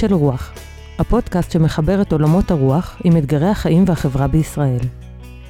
[0.00, 0.52] של רוח,
[0.98, 4.78] הפודקאסט שמחבר את עולמות הרוח עם אתגרי החיים והחברה בישראל.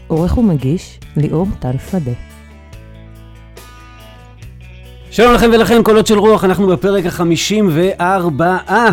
[0.07, 2.11] עורך ומגיש, ליאור טל שדה.
[5.11, 8.91] שלום לכם ולכם, קולות של רוח, אנחנו בפרק החמישים וארבעה.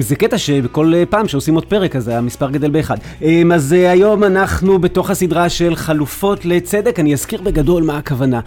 [0.00, 2.96] זה קטע שבכל פעם שעושים עוד פרק אז המספר גדל באחד.
[3.54, 8.40] אז היום אנחנו בתוך הסדרה של חלופות לצדק, אני אזכיר בגדול מה הכוונה.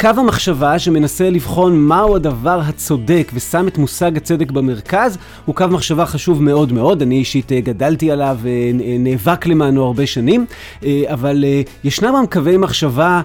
[0.00, 6.06] קו המחשבה שמנסה לבחון מהו הדבר הצודק ושם את מושג הצדק במרכז, הוא קו מחשבה
[6.06, 10.46] חשוב מאוד מאוד, אני אישית גדלתי עליו ונאבק למענו הרבה שנים,
[11.06, 11.44] אבל
[11.84, 13.20] ישנם גם קווי מחשבה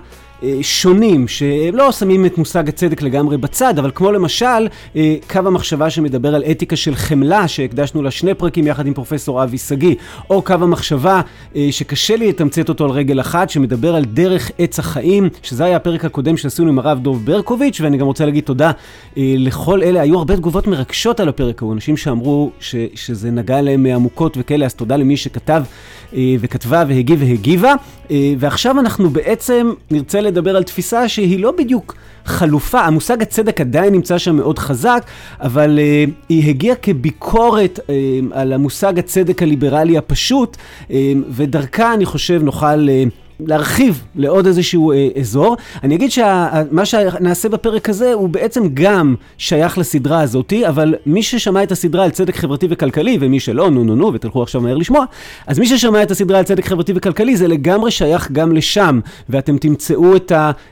[0.62, 4.68] שונים, שהם לא שמים את מושג הצדק לגמרי בצד, אבל כמו למשל,
[5.30, 9.58] קו המחשבה שמדבר על אתיקה של חמלה, שהקדשנו לה שני פרקים יחד עם פרופסור אבי
[9.58, 9.96] שגיא,
[10.30, 11.22] או קו המחשבה
[11.72, 16.06] שקשה לי לתמצת אותו על רגל אחת, שמדבר על דרך עץ החיים, שזה היה הפרק
[16.06, 18.72] הקודם שעשינו עם הרב דוב ברקוביץ', ואני גם רוצה להגיד תודה
[19.18, 23.86] לכל אלה, היו הרבה תגובות מרגשות על הפרק ההוא, אנשים שאמרו ש, שזה נגע להם
[23.86, 25.64] עמוקות וכאלה, אז תודה למי שכתב
[26.14, 27.74] וכתבה והגיב והגיבה,
[28.40, 31.96] ועכשיו אנחנו בעצם נרצה לדבר על תפיסה שהיא לא בדיוק
[32.26, 35.06] חלופה, המושג הצדק עדיין נמצא שם מאוד חזק,
[35.42, 37.80] אבל uh, היא הגיעה כביקורת
[38.32, 40.58] על המושג הצדק הליברלי הפשוט,
[41.30, 42.88] ודרכה אני חושב נוכל...
[43.48, 45.58] להרחיב לעוד איזשהו אה, אזור.
[45.84, 51.64] אני אגיד שמה שנעשה בפרק הזה הוא בעצם גם שייך לסדרה הזאתי, אבל מי ששמע
[51.64, 55.06] את הסדרה על צדק חברתי וכלכלי, ומי שלא, נו נו נו, ותלכו עכשיו מהר לשמוע,
[55.48, 59.58] אז מי ששמע את הסדרה על צדק חברתי וכלכלי זה לגמרי שייך גם לשם, ואתם
[59.58, 60.32] תמצאו את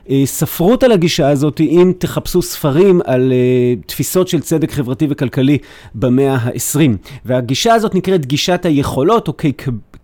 [0.10, 5.58] הספרות על הגישה הזאת אם תחפשו ספרים על uh, תפיסות של צדק חברתי וכלכלי
[5.96, 6.80] במאה ה-20.
[7.26, 9.34] והגישה הזאת נקראת גישת היכולות, או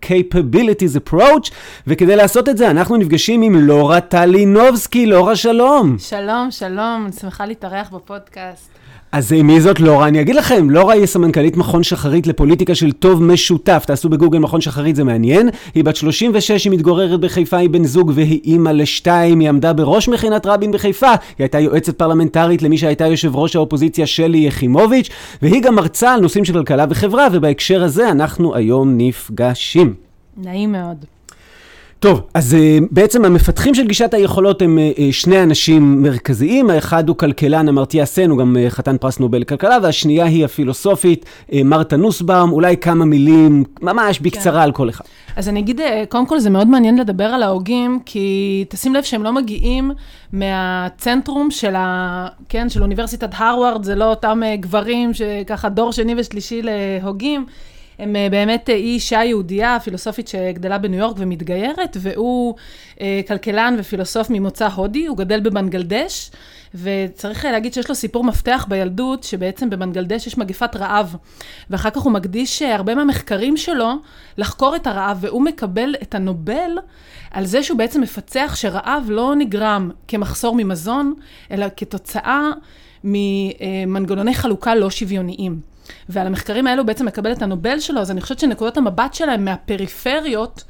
[0.08, 1.50] Capabilities Approach,
[1.86, 5.06] וכדי לעשות את זה אנחנו נפגשים עם לורה טלינובסקי.
[5.06, 5.96] לורה, שלום.
[5.98, 8.70] שלום, שלום, אני שמחה להתארח בפודקאסט.
[9.12, 10.08] אז מי זאת לורה?
[10.08, 13.84] אני אגיד לכם, לורה היא סמנכ"לית מכון שחרית לפוליטיקה של טוב משותף.
[13.86, 15.48] תעשו בגוגל מכון שחרית, זה מעניין.
[15.74, 19.40] היא בת 36, היא מתגוררת בחיפה, היא בן זוג והיא אימא לשתיים.
[19.40, 21.10] היא עמדה בראש מכינת רבין בחיפה.
[21.10, 25.08] היא הייתה יועצת פרלמנטרית למי שהייתה יושב ראש האופוזיציה שלי יחימוביץ',
[25.42, 29.94] והיא גם מרצה על נושאים של כלכלה וחברה, ובהקשר הזה אנחנו היום נפגשים.
[30.36, 31.15] נעים מאוד.
[32.06, 37.16] טוב, אז uh, בעצם המפתחים של גישת היכולות הם uh, שני אנשים מרכזיים, האחד הוא
[37.16, 41.24] כלכלן אמרתיה סן, הוא גם חתן פרס נובל לכלכלה, והשנייה היא הפילוסופית
[41.64, 44.58] מרתה נוסבאום, אולי כמה מילים, ממש בקצרה כן.
[44.58, 45.04] על כל אחד.
[45.36, 49.22] אז אני אגיד, קודם כל זה מאוד מעניין לדבר על ההוגים, כי תשים לב שהם
[49.22, 49.90] לא מגיעים
[50.32, 56.62] מהצנטרום של, ה, כן, של אוניברסיטת הרווארד, זה לא אותם גברים שככה דור שני ושלישי
[56.62, 57.46] להוגים.
[57.98, 62.54] הם אה, באמת, היא אישה יהודייה, פילוסופית שגדלה בניו יורק ומתגיירת, והוא
[63.00, 66.30] אה, כלכלן ופילוסוף ממוצא הודי, הוא גדל בבנגלדש,
[66.74, 71.16] וצריך להגיד שיש לו סיפור מפתח בילדות, שבעצם בבנגלדש יש מגפת רעב,
[71.70, 73.92] ואחר כך הוא מקדיש אה, הרבה מהמחקרים שלו
[74.38, 76.70] לחקור את הרעב, והוא מקבל את הנובל
[77.30, 81.14] על זה שהוא בעצם מפצח שרעב לא נגרם כמחסור ממזון,
[81.50, 82.50] אלא כתוצאה
[83.04, 85.75] ממנגנוני חלוקה לא שוויוניים.
[86.08, 90.64] ועל המחקרים האלו בעצם מקבל את הנובל שלו, אז אני חושבת שנקודות המבט שלהם מהפריפריות,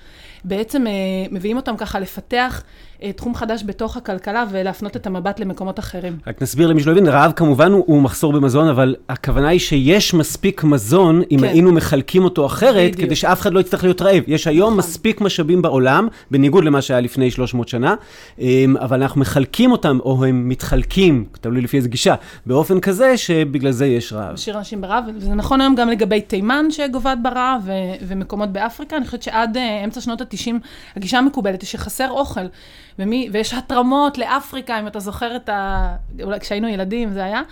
[0.45, 0.93] בעצם אה,
[1.31, 2.63] מביאים אותם ככה לפתח
[3.17, 6.19] תחום חדש בתוך הכלכלה ולהפנות את המבט למקומות אחרים.
[6.27, 10.15] רק נסביר למי שלא הבין, רעב כמובן הוא, הוא מחסור במזון, אבל הכוונה היא שיש
[10.15, 11.45] מספיק מזון, אם כן.
[11.45, 13.07] היינו מחלקים אותו אחרת, בדיוק.
[13.07, 14.23] כדי שאף אחד לא יצטרך להיות רעב.
[14.27, 14.79] יש היום נכון.
[14.79, 17.95] מספיק משאבים בעולם, בניגוד למה שהיה לפני 300 שנה,
[18.39, 22.15] אמ, אבל אנחנו מחלקים אותם, או הם מתחלקים, תלוי לפי איזה גישה,
[22.47, 24.33] באופן כזה שבגלל זה יש רעב.
[24.33, 27.73] משאיר אנשים ברעב, וזה נכון היום גם לגבי תימן שגובעת ברעב, ו-
[28.09, 28.97] ומקומות באפריקה.
[28.97, 30.53] אני חושבת שעד uh, אמצע שנות ה-90,
[30.97, 32.41] הגישה המקובלת היא שחסר אוכל.
[32.99, 35.97] ומי, ויש התרמות לאפריקה, אם אתה זוכר את ה...
[36.23, 37.43] אולי כשהיינו ילדים זה היה.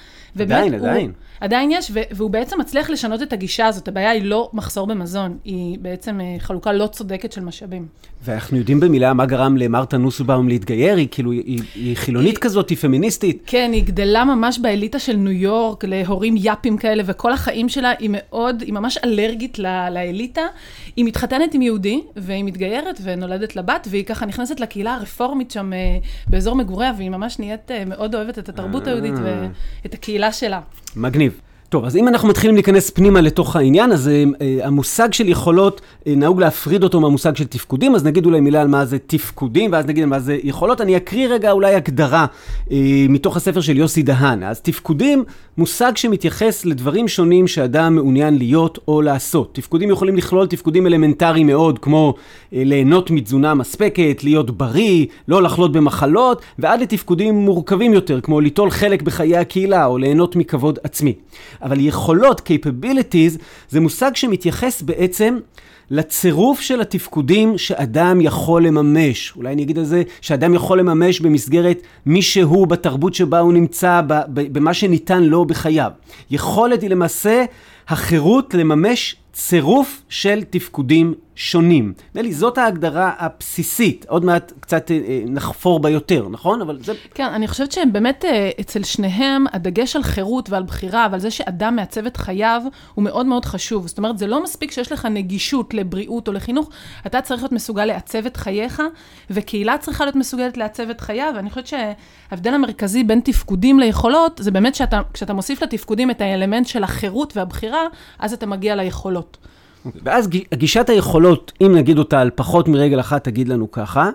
[0.40, 1.12] עדיין, עדיין.
[1.40, 3.88] עדיין יש, והוא בעצם מצליח לשנות את הגישה הזאת.
[3.88, 7.86] הבעיה היא לא מחסור במזון, היא בעצם אה, חלוקה לא צודקת של משאבים.
[8.24, 12.70] ואנחנו יודעים במילה מה גרם למרתה נוסבאום להתגייר, היא כאילו, היא, היא חילונית היא, כזאת,
[12.70, 13.42] היא פמיניסטית.
[13.46, 18.10] כן, היא גדלה ממש באליטה של ניו יורק, להורים יאפים כאלה, וכל החיים שלה היא
[18.12, 20.42] מאוד, היא ממש אלרגית לא, לאליטה.
[20.96, 25.78] היא מתחתנת עם יהודי, והיא מתגיירת ונולדת לבת, והיא ככה נכנסת לקהילה הרפורמית שם אה,
[26.26, 30.60] באזור מגוריה, והיא ממש נהיית אה, מאוד אוהבת את התרבות היהודית ואת הקהילה שלה.
[30.96, 31.40] מגניב.
[31.74, 36.10] טוב, אז אם אנחנו מתחילים להיכנס פנימה לתוך העניין, אז uh, המושג של יכולות, uh,
[36.16, 39.86] נהוג להפריד אותו מהמושג של תפקודים, אז נגיד אולי מילה על מה זה תפקודים, ואז
[39.86, 40.80] נגיד מה זה יכולות.
[40.80, 42.26] אני אקריא רגע אולי הגדרה
[42.68, 42.70] uh,
[43.08, 44.42] מתוך הספר של יוסי דהן.
[44.42, 45.24] אז תפקודים,
[45.58, 49.54] מושג שמתייחס לדברים שונים שאדם מעוניין להיות או לעשות.
[49.54, 55.72] תפקודים יכולים לכלול תפקודים אלמנטריים מאוד, כמו uh, ליהנות מתזונה מספקת, להיות בריא, לא לחלות
[55.72, 61.14] במחלות, ועד לתפקודים מורכבים יותר, כמו ליטול חלק בחיי הקהילה, או ליהנות מכבוד עצמי.
[61.64, 63.38] אבל יכולות, capabilities,
[63.68, 65.38] זה מושג שמתייחס בעצם
[65.90, 69.32] לצירוף של התפקודים שאדם יכול לממש.
[69.36, 74.00] אולי אני אגיד על זה, שאדם יכול לממש במסגרת מי שהוא, בתרבות שבה הוא נמצא,
[74.28, 75.90] במה שניתן לו בחייו.
[76.30, 77.44] יכולת היא למעשה
[77.88, 81.92] החירות לממש צירוף של תפקודים שונים.
[82.10, 84.06] נדמה לי, זאת ההגדרה הבסיסית.
[84.08, 86.60] עוד מעט קצת אה, אה, נחפור בה יותר, נכון?
[86.60, 86.92] אבל זה...
[87.14, 91.30] כן, אני חושבת שהם באמת, אה, אצל שניהם, הדגש על חירות ועל בחירה ועל זה
[91.30, 92.62] שאדם מעצב את חייו,
[92.94, 93.86] הוא מאוד מאוד חשוב.
[93.86, 96.70] זאת אומרת, זה לא מספיק שיש לך נגישות לבריאות או לחינוך,
[97.06, 98.82] אתה צריך להיות מסוגל לעצב את חייך,
[99.30, 104.50] וקהילה צריכה להיות מסוגלת לעצב את חייה, ואני חושבת שההבדל המרכזי בין תפקודים ליכולות, זה
[104.50, 107.86] באמת שכשאתה מוסיף לתפקודים את האלמנט של החירות והבחירה,
[108.18, 109.38] אז אתה מגיע ליכולות.
[110.04, 114.10] ואז גישת היכולות, אם נגיד אותה על פחות מרגל אחת, תגיד לנו ככה.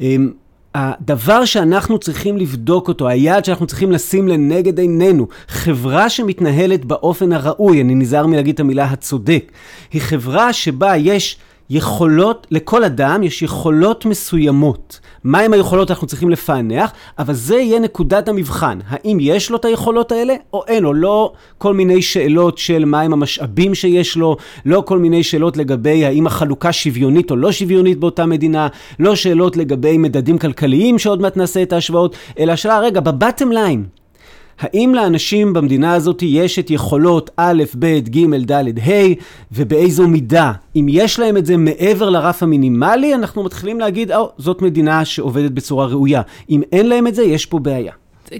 [0.00, 0.32] אמ,
[0.74, 7.80] הדבר שאנחנו צריכים לבדוק אותו, היעד שאנחנו צריכים לשים לנגד עינינו, חברה שמתנהלת באופן הראוי,
[7.80, 9.52] אני נזהר מלהגיד את המילה הצודק,
[9.92, 11.38] היא חברה שבה יש
[11.70, 15.00] יכולות, לכל אדם יש יכולות מסוימות.
[15.24, 18.78] מהם היכולות אנחנו צריכים לפענח, אבל זה יהיה נקודת המבחן.
[18.88, 20.94] האם יש לו את היכולות האלה או אין לו?
[20.94, 24.36] לא כל מיני שאלות של מהם המשאבים שיש לו,
[24.66, 28.68] לא כל מיני שאלות לגבי האם החלוקה שוויונית או לא שוויונית באותה מדינה,
[28.98, 33.84] לא שאלות לגבי מדדים כלכליים שעוד מעט נעשה את ההשוואות, אלא השאלה, רגע, בבטם ליין,
[34.62, 38.92] האם לאנשים במדינה הזאת יש את יכולות א', ב', ג', ד', ה',
[39.52, 40.52] ובאיזו מידה?
[40.76, 45.50] אם יש להם את זה מעבר לרף המינימלי, אנחנו מתחילים להגיד, או, זאת מדינה שעובדת
[45.50, 46.22] בצורה ראויה.
[46.50, 47.92] אם אין להם את זה, יש פה בעיה.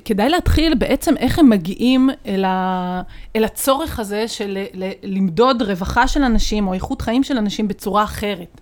[0.04, 3.02] כדאי להתחיל בעצם איך הם מגיעים אל, ה...
[3.36, 4.58] אל הצורך הזה של
[5.02, 8.60] למדוד רווחה של אנשים או איכות חיים של אנשים בצורה אחרת.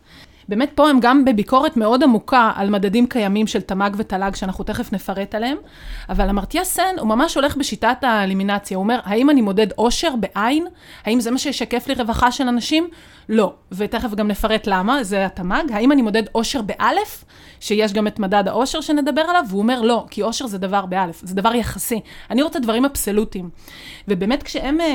[0.51, 4.93] באמת פה הם גם בביקורת מאוד עמוקה על מדדים קיימים של תמ"ג ותל"ג, שאנחנו תכף
[4.93, 5.57] נפרט עליהם,
[6.09, 10.67] אבל המרתיע סן הוא ממש הולך בשיטת האלימינציה, הוא אומר, האם אני מודד עושר בעין?
[11.05, 12.89] האם זה מה שישקף לי רווחה של אנשים?
[13.29, 15.73] לא, ותכף גם נפרט למה, זה התמ"ג.
[15.73, 17.25] האם אני מודד עושר באלף?
[17.61, 21.21] שיש גם את מדד העושר שנדבר עליו, והוא אומר לא, כי עושר זה דבר באלף,
[21.23, 22.01] זה דבר יחסי.
[22.31, 23.51] אני רוצה דברים אבסולוטיים.
[24.09, 24.87] ובאמת כשהם, אה,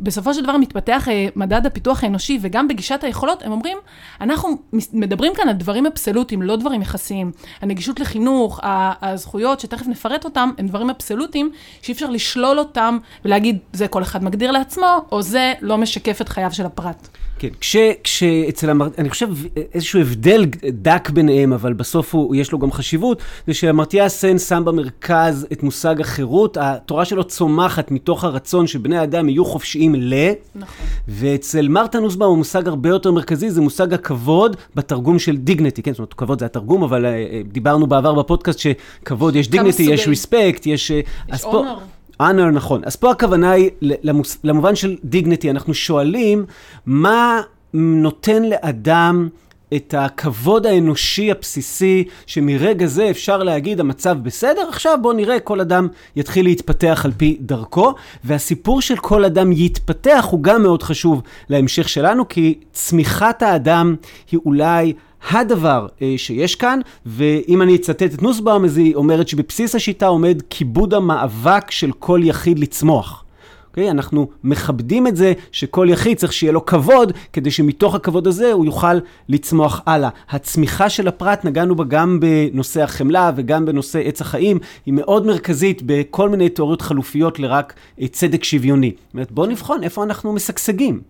[0.00, 3.78] בסופו של דבר מתפתח אה, מדד הפיתוח האנושי וגם בגישת היכולות, הם אומרים,
[4.20, 4.48] אנחנו
[4.92, 7.32] מדברים כאן על דברים אבסולוטיים, לא דברים יחסיים.
[7.60, 11.50] הנגישות לחינוך, הזכויות, שתכף נפרט אותם, הם דברים אבסולוטיים,
[11.82, 16.28] שאי אפשר לשלול אותם ולהגיד, זה כל אחד מגדיר לעצמו, או זה לא משקף את
[16.28, 17.08] חייו של הפרט.
[17.40, 18.88] כן, כש, כשאצל המר...
[18.98, 19.28] אני חושב
[19.74, 24.62] איזשהו הבדל דק ביניהם, אבל בסוף הוא, יש לו גם חשיבות, זה שמרתיע סן שם
[24.64, 30.14] במרכז את מושג החירות, התורה שלו צומחת מתוך הרצון שבני האדם יהיו חופשיים ל...
[30.54, 30.86] נכון.
[31.08, 35.98] ואצל מרתה נוסבאום המושג הרבה יותר מרכזי, זה מושג הכבוד בתרגום של דיגנטי, כן, זאת
[35.98, 40.90] אומרת, כבוד זה התרגום, אבל uh, דיברנו בעבר בפודקאסט שכבוד, יש דיגנטי, יש ריספקט, יש...
[40.90, 41.00] אה,
[41.34, 41.78] יש אונר.
[42.20, 42.82] Honor, נכון.
[42.84, 46.44] אז פה הכוונה היא, למוס, למובן של dignity, אנחנו שואלים
[46.86, 47.40] מה
[47.74, 49.28] נותן לאדם
[49.76, 55.88] את הכבוד האנושי הבסיסי, שמרגע זה אפשר להגיד המצב בסדר, עכשיו בואו נראה, כל אדם
[56.16, 57.94] יתחיל להתפתח על פי דרכו,
[58.24, 63.96] והסיפור של כל אדם יתפתח הוא גם מאוד חשוב להמשך שלנו, כי צמיחת האדם
[64.30, 64.92] היא אולי
[65.30, 70.42] הדבר אה, שיש כאן, ואם אני אצטט את נוסבאום, אז היא אומרת שבבסיס השיטה עומד
[70.50, 73.24] כיבוד המאבק של כל יחיד לצמוח.
[73.70, 73.90] אוקיי?
[73.90, 78.64] אנחנו מכבדים את זה שכל יחיד צריך שיהיה לו כבוד, כדי שמתוך הכבוד הזה הוא
[78.64, 78.98] יוכל
[79.28, 80.08] לצמוח הלאה.
[80.30, 85.82] הצמיחה של הפרט, נגענו בה גם בנושא החמלה וגם בנושא עץ החיים, היא מאוד מרכזית
[85.86, 88.90] בכל מיני תיאוריות חלופיות לרק אה, צדק שוויוני.
[88.90, 91.00] זאת אומרת, בואו נבחון איפה אנחנו משגשגים.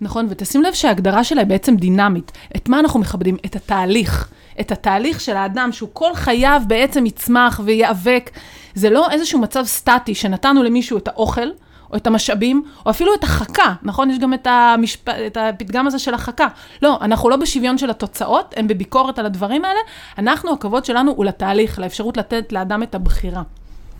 [0.00, 2.32] נכון, ותשים לב שההגדרה שלה היא בעצם דינמית.
[2.56, 3.36] את מה אנחנו מכבדים?
[3.46, 4.28] את התהליך.
[4.60, 8.30] את התהליך של האדם, שהוא כל חייו בעצם יצמח וייאבק.
[8.74, 11.48] זה לא איזשהו מצב סטטי שנתנו למישהו את האוכל,
[11.90, 14.10] או את המשאבים, או אפילו את החכה, נכון?
[14.10, 15.08] יש גם את, המשפ...
[15.08, 16.46] את הפתגם הזה של החכה.
[16.82, 19.80] לא, אנחנו לא בשוויון של התוצאות, הם בביקורת על הדברים האלה.
[20.18, 23.42] אנחנו, הכבוד שלנו הוא לתהליך, לאפשרות לתת לאדם את הבחירה.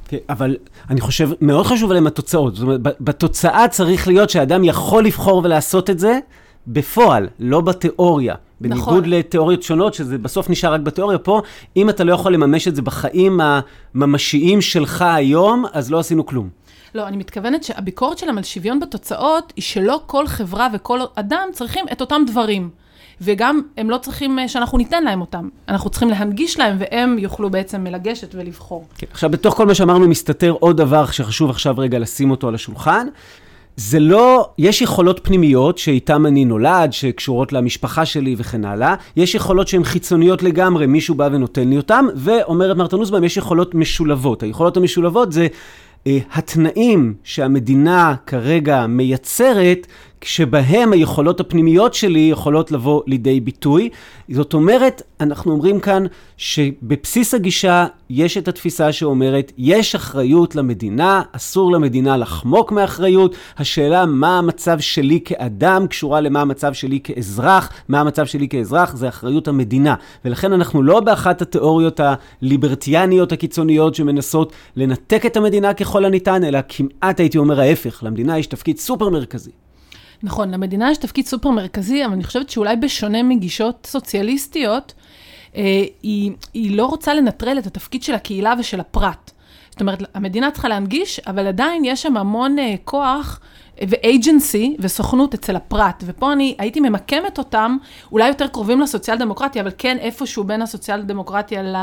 [0.08, 0.56] כן, אבל
[0.90, 2.56] אני חושב, מאוד חשוב עליהם התוצאות.
[2.56, 6.18] זאת אומרת, בתוצאה צריך להיות שאדם יכול לבחור ולעשות את זה
[6.66, 8.34] בפועל, לא בתיאוריה.
[8.60, 9.04] בניגוד נכון.
[9.04, 11.42] לתיאוריות שונות, שזה בסוף נשאר רק בתיאוריה, פה,
[11.76, 13.40] אם אתה לא יכול לממש את זה בחיים
[13.94, 16.48] הממשיים שלך היום, אז לא עשינו כלום.
[16.96, 21.84] לא, אני מתכוונת שהביקורת שלהם על שוויון בתוצאות, היא שלא כל חברה וכל אדם צריכים
[21.92, 22.70] את אותם דברים.
[23.20, 25.48] וגם הם לא צריכים אה, שאנחנו ניתן להם אותם.
[25.68, 28.84] אנחנו צריכים להנגיש להם, והם יוכלו בעצם לגשת ולבחור.
[28.98, 32.54] כן, עכשיו, בתוך כל מה שאמרנו, מסתתר עוד דבר שחשוב עכשיו רגע לשים אותו על
[32.54, 33.06] השולחן.
[33.76, 38.94] זה לא, יש יכולות פנימיות שאיתן אני נולד, שקשורות למשפחה שלי וכן הלאה.
[39.16, 43.74] יש יכולות שהן חיצוניות לגמרי, מישהו בא ונותן לי אותן, ואומרת מרתה נוסבאום, יש יכולות
[43.74, 44.42] משולבות.
[44.42, 45.46] היכולות המשולבות זה
[46.32, 49.86] התנאים שהמדינה כרגע מייצרת,
[50.24, 53.88] שבהם היכולות הפנימיות שלי יכולות לבוא לידי ביטוי.
[54.30, 56.04] זאת אומרת, אנחנו אומרים כאן
[56.36, 63.34] שבבסיס הגישה יש את התפיסה שאומרת, יש אחריות למדינה, אסור למדינה לחמוק מאחריות.
[63.58, 69.08] השאלה מה המצב שלי כאדם קשורה למה המצב שלי כאזרח, מה המצב שלי כאזרח זה
[69.08, 69.94] אחריות המדינה.
[70.24, 72.00] ולכן אנחנו לא באחת התיאוריות
[72.42, 78.46] הליברטיאניות הקיצוניות שמנסות לנתק את המדינה ככל הניתן, אלא כמעט הייתי אומר ההפך, למדינה יש
[78.46, 79.65] תפקיד סופר מרכזי.
[80.22, 84.94] נכון, למדינה יש תפקיד סופר מרכזי, אבל אני חושבת שאולי בשונה מגישות סוציאליסטיות,
[85.56, 89.30] אה, היא, היא לא רוצה לנטרל את התפקיד של הקהילה ושל הפרט.
[89.70, 93.40] זאת אומרת, המדינה צריכה להנגיש, אבל עדיין יש שם המון אה, כוח
[93.88, 96.04] ואייג'נסי וסוכנות אצל הפרט.
[96.06, 97.76] ופה אני הייתי ממקמת אותם,
[98.12, 101.76] אולי יותר קרובים לסוציאל דמוקרטיה, אבל כן איפשהו בין הסוציאל דמוקרטיה ל...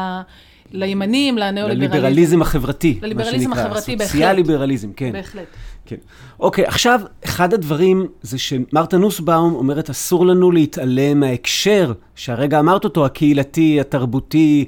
[0.71, 1.93] לימנים, לניאו-ליברליזם.
[1.93, 3.61] לליברליזם החברתי, לליברליזם מה שנקרא.
[3.61, 4.11] החברתי, בהחלט.
[4.11, 5.11] סוציאל-ליברליזם, כן.
[5.11, 5.47] בהחלט.
[5.85, 5.95] כן.
[6.39, 13.05] אוקיי, עכשיו, אחד הדברים זה שמרתה נוסבאום אומרת, אסור לנו להתעלם מההקשר, שהרגע אמרת אותו,
[13.05, 14.65] הקהילתי, התרבותי,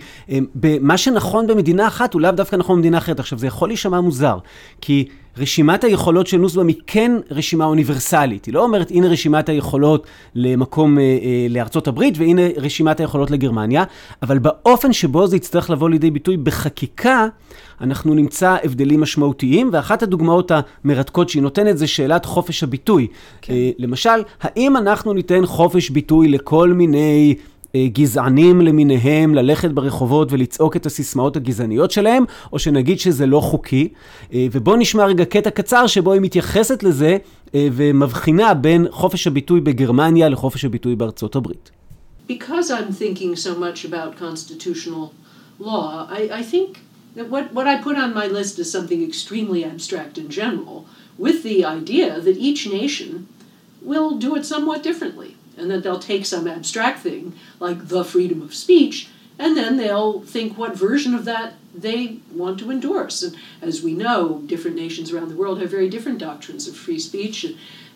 [0.81, 3.19] מה שנכון במדינה אחת הוא לאו דווקא נכון במדינה אחרת.
[3.19, 4.37] עכשיו, זה יכול להישמע מוזר,
[4.81, 5.05] כי
[5.37, 8.45] רשימת היכולות של נוסבאום היא כן רשימה אוניברסלית.
[8.45, 13.83] היא לא אומרת, הנה רשימת היכולות למקום, אה, אה, לארצות הברית, והנה רשימת היכולות לגרמניה,
[14.21, 17.27] אבל באופן שבו זה יצטרך לבוא לידי ביטוי בחקיקה,
[17.81, 20.51] אנחנו נמצא הבדלים משמעותיים, ואחת הדוגמאות
[20.83, 23.07] המרתקות שהיא נותנת זה שאלת חופש הביטוי.
[23.41, 23.53] כן.
[23.53, 27.35] אה, למשל, האם אנחנו ניתן חופש ביטוי לכל מיני...
[27.93, 33.87] גזענים למיניהם ללכת ברחובות ולצעוק את הסיסמאות הגזעניות שלהם, או שנגיד שזה לא חוקי.
[34.33, 37.17] ובואו נשמע רגע קטע קצר שבו היא מתייחסת לזה
[37.53, 41.71] ומבחינה בין חופש הביטוי בגרמניה לחופש הביטוי בארצות הברית.
[42.27, 45.05] Because I'm thinking so much about constitutional
[45.59, 46.79] law, I, I think
[47.15, 50.77] that what, what I put on my list is something extremely abstract in general,
[51.25, 53.27] with the idea that each nation
[53.91, 55.31] will do it somewhat differently.
[55.57, 60.21] And that they'll take some abstract thing like the freedom of speech and then they'll
[60.21, 63.21] think what version of that they want to endorse.
[63.21, 66.99] And as we know, different nations around the world have very different doctrines of free
[66.99, 67.45] speech.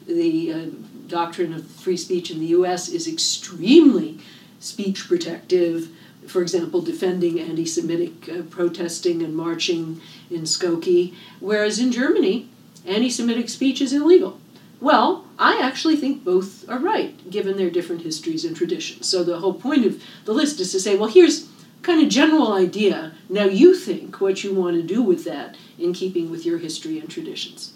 [0.06, 0.66] The uh,
[1.08, 4.20] doctrine of free speech in the US is extremely
[4.60, 5.90] speech protective.
[6.28, 12.50] For example, defending anti Semitic uh, protesting and marching in Skokie, whereas in Germany,
[12.86, 14.39] anti Semitic speech is illegal.
[14.81, 19.09] Well, I actually think both are right, given their different histories and traditions.
[19.13, 21.37] So the whole point of the list is to say, well, here's
[21.83, 23.13] kind of general idea.
[23.29, 26.99] Now you think what you want to do with that in keeping with your history
[27.01, 27.73] and traditions.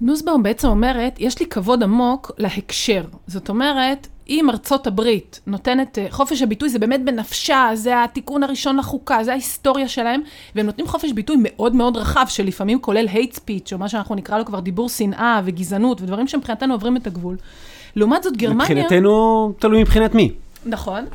[0.00, 3.04] נוסבאום בעצם אומרת, יש לי כבוד עמוק להקשר.
[3.26, 9.23] זאת אומרת, אם ארצות הברית נותנת, חופש הביטוי זה באמת בנפשה, זה התיקון הראשון לחוקה,
[9.23, 10.21] זה ההיסטוריה שלהם,
[10.55, 14.37] והם נותנים חופש ביטוי מאוד מאוד רחב, שלפעמים כולל hate speech, או מה שאנחנו נקרא
[14.37, 17.37] לו כבר דיבור שנאה וגזענות, ודברים שמבחינתנו עוברים את הגבול.
[17.95, 18.61] לעומת זאת, גרמניה...
[18.61, 20.31] מבחינתנו, תלוי מבחינת מי.
[20.65, 21.05] נכון.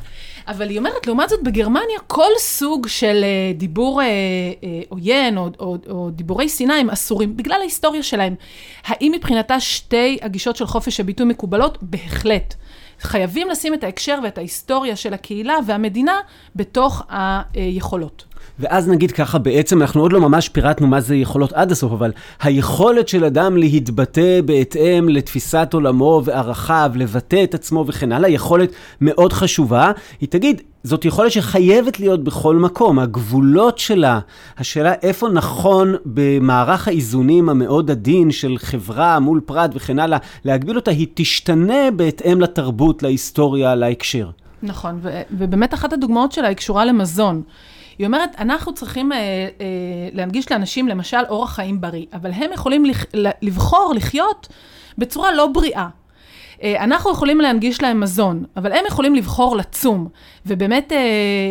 [0.48, 5.48] אבל היא אומרת, לעומת זאת, בגרמניה, כל סוג של uh, דיבור uh, uh, עוין או,
[5.60, 8.34] או, או דיבורי שנאה הם אסורים, בגלל ההיסטוריה שלהם.
[8.86, 11.78] האם מבחינתה שתי הגישות של חופש הביטוי מקובלות?
[11.82, 12.54] בהחלט.
[13.00, 16.20] חייבים לשים את ההקשר ואת ההיסטוריה של הקהילה והמדינה
[16.56, 17.02] בתוך
[17.54, 18.24] היכולות.
[18.58, 22.12] ואז נגיד ככה, בעצם אנחנו עוד לא ממש פירטנו מה זה יכולות עד הסוף, אבל
[22.42, 29.32] היכולת של אדם להתבטא בהתאם לתפיסת עולמו וערכיו, לבטא את עצמו וכן הלאה, יכולת מאוד
[29.32, 29.92] חשובה.
[30.20, 32.98] היא תגיד, זאת יכולת שחייבת להיות בכל מקום.
[32.98, 34.20] הגבולות שלה,
[34.58, 40.90] השאלה איפה נכון במערך האיזונים המאוד עדין של חברה מול פרט וכן הלאה, להגביל אותה,
[40.90, 44.30] היא תשתנה בהתאם לתרבות, להיסטוריה, להקשר.
[44.62, 47.42] נכון, ו- ובאמת אחת הדוגמאות שלה היא קשורה למזון.
[47.98, 49.46] היא אומרת, אנחנו צריכים אה, אה,
[50.12, 53.04] להנגיש לאנשים למשל אורח חיים בריא, אבל הם יכולים לח,
[53.42, 54.48] לבחור לחיות
[54.98, 55.88] בצורה לא בריאה.
[56.62, 60.08] אה, אנחנו יכולים להנגיש להם מזון, אבל הם יכולים לבחור לצום.
[60.46, 60.98] ובאמת, אה,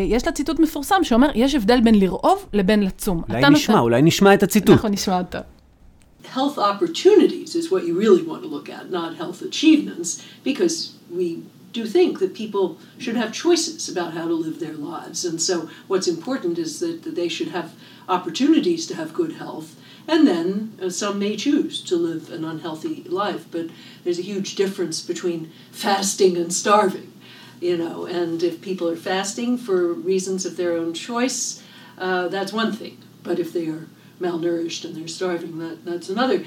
[0.08, 3.22] יש לה ציטוט מפורסם שאומר, יש הבדל בין לרעוב לבין לצום.
[3.28, 3.82] אולי נשמע, נותן...
[3.82, 4.70] אולי נשמע את הציטוט.
[4.70, 5.38] אנחנו נשמע אותו.
[6.34, 10.76] Health opportunities is what you really want to look at, not health achievements, because
[11.18, 11.26] we
[11.73, 15.23] do think that people should have choices about how to live their lives.
[15.23, 17.73] And so what's important is that, that they should have
[18.07, 19.75] opportunities to have good health.
[20.07, 23.67] And then uh, some may choose to live an unhealthy life, but
[24.03, 27.13] there's a huge difference between fasting and starving,
[27.61, 28.05] you know.
[28.05, 31.61] And if people are fasting for reasons of their own choice,
[31.99, 32.97] uh, that's one thing.
[33.21, 33.85] But if they are
[34.19, 36.43] malnourished and they're starving, that, that's another.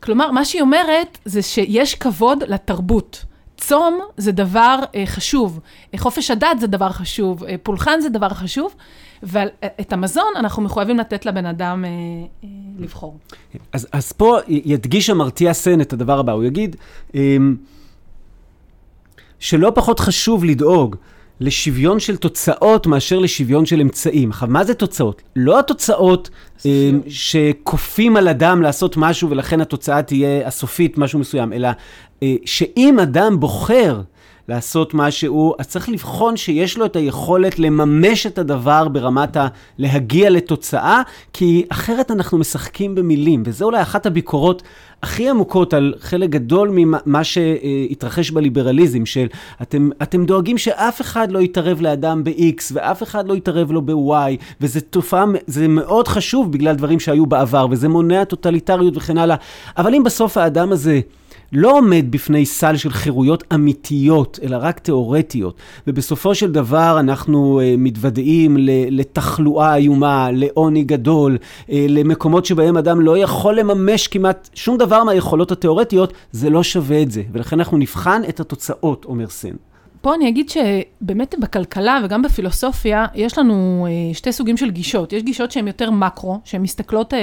[0.00, 3.24] כלומר, מה שהיא אומרת זה שיש כבוד לתרבות.
[3.57, 5.59] צום זה דבר אה, חשוב,
[5.93, 8.75] אה, חופש הדת זה דבר חשוב, אה, פולחן זה דבר חשוב,
[9.23, 11.89] ואת המזון אנחנו מחויבים לתת לבן אדם אה,
[12.43, 12.49] אה,
[12.79, 13.17] לבחור.
[13.73, 16.75] אז, אז פה ידגיש המרתיע סן את הדבר הבא, הוא יגיד
[17.15, 17.37] אה,
[19.39, 20.95] שלא פחות חשוב לדאוג
[21.39, 24.29] לשוויון של תוצאות מאשר לשוויון של אמצעים.
[24.29, 25.21] עכשיו, מה זה תוצאות?
[25.35, 26.29] לא התוצאות
[26.65, 31.73] אה, שכופים על אדם לעשות משהו ולכן התוצאה תהיה הסופית, משהו מסוים, אלא אה,
[32.45, 34.01] שאם אדם בוחר
[34.49, 39.47] לעשות משהו, אז צריך לבחון שיש לו את היכולת לממש את הדבר ברמת ה...
[39.77, 41.01] להגיע לתוצאה,
[41.33, 44.63] כי אחרת אנחנו משחקים במילים, וזו אולי אחת הביקורות
[45.03, 49.27] הכי עמוקות על חלק גדול ממה שהתרחש בליברליזם, של
[49.61, 54.43] אתם, אתם דואגים שאף אחד לא יתערב לאדם ב-X ואף אחד לא יתערב לו ב-Y,
[54.61, 59.35] וזו תופעה, זה מאוד חשוב בגלל דברים שהיו בעבר, וזה מונע טוטליטריות וכן הלאה.
[59.77, 60.99] אבל אם בסוף האדם הזה...
[61.51, 65.55] לא עומד בפני סל של חירויות אמיתיות, אלא רק תיאורטיות.
[65.87, 68.57] ובסופו של דבר אנחנו uh, מתוודעים
[68.91, 75.51] לתחלואה איומה, לעוני גדול, uh, למקומות שבהם אדם לא יכול לממש כמעט שום דבר מהיכולות
[75.51, 77.23] התיאורטיות, זה לא שווה את זה.
[77.31, 79.55] ולכן אנחנו נבחן את התוצאות, אומר סן.
[80.01, 85.13] פה אני אגיד שבאמת בכלכלה וגם בפילוסופיה, יש לנו uh, שתי סוגים של גישות.
[85.13, 87.13] יש גישות שהן יותר מקרו, שהן מסתכלות...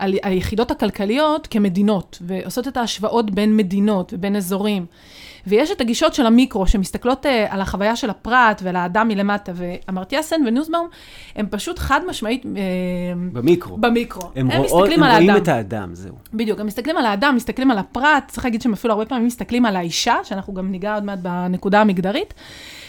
[0.00, 4.86] על היחידות הכלכליות כמדינות, ועושות את ההשוואות בין מדינות ובין אזורים.
[5.46, 10.22] ויש את הגישות של המיקרו, שמסתכלות uh, על החוויה של הפרט ועל האדם מלמטה, ואמרתיה
[10.22, 10.88] סן וניוזבאום,
[11.36, 12.44] הם פשוט חד משמעית...
[12.44, 12.46] Uh,
[13.32, 13.76] במיקרו.
[13.76, 14.30] במיקרו.
[14.36, 15.26] הם, הם רואות, מסתכלים הם על האדם.
[15.26, 16.14] רואים את האדם, זהו.
[16.34, 19.66] בדיוק, הם מסתכלים על האדם, מסתכלים על הפרט, צריך להגיד שהם אפילו הרבה פעמים מסתכלים
[19.66, 22.34] על האישה, שאנחנו גם ניגע עוד מעט בנקודה המגדרית.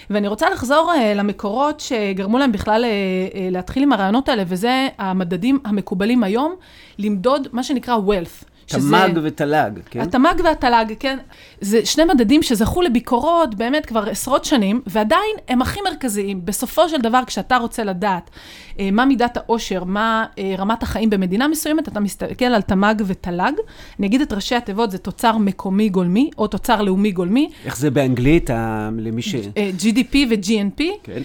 [0.10, 4.88] ואני רוצה לחזור uh, למקורות שגרמו להם בכלל uh, uh, להתחיל עם הרעיונות האלה, וזה
[4.98, 6.55] המדדים המקובלים היום,
[7.00, 8.50] למדוד מה שנקרא wealth.
[8.65, 10.00] תמ"ג ותל"ג, כן?
[10.01, 11.18] התמ"ג והתל"ג, כן.
[11.62, 16.45] זה שני מדדים שזכו לביקורות באמת כבר עשרות שנים, ועדיין הם הכי מרכזיים.
[16.45, 18.30] בסופו של דבר, כשאתה רוצה לדעת
[18.80, 23.54] אה, מה מידת העושר, מה אה, רמת החיים במדינה מסוימת, אתה מסתכל על תמ"ג ותל"ג.
[24.00, 27.50] אני אגיד את ראשי התיבות, זה תוצר מקומי גולמי, או תוצר לאומי גולמי.
[27.65, 28.50] איך זה באנגלית,
[28.97, 29.36] למי ש...
[29.58, 30.84] אה, GDP ו-GNP.
[31.04, 31.21] כן.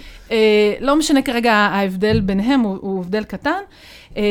[0.81, 3.61] לא משנה כרגע ההבדל ביניהם, הוא, הוא הבדל קטן.
[4.17, 4.23] אמ,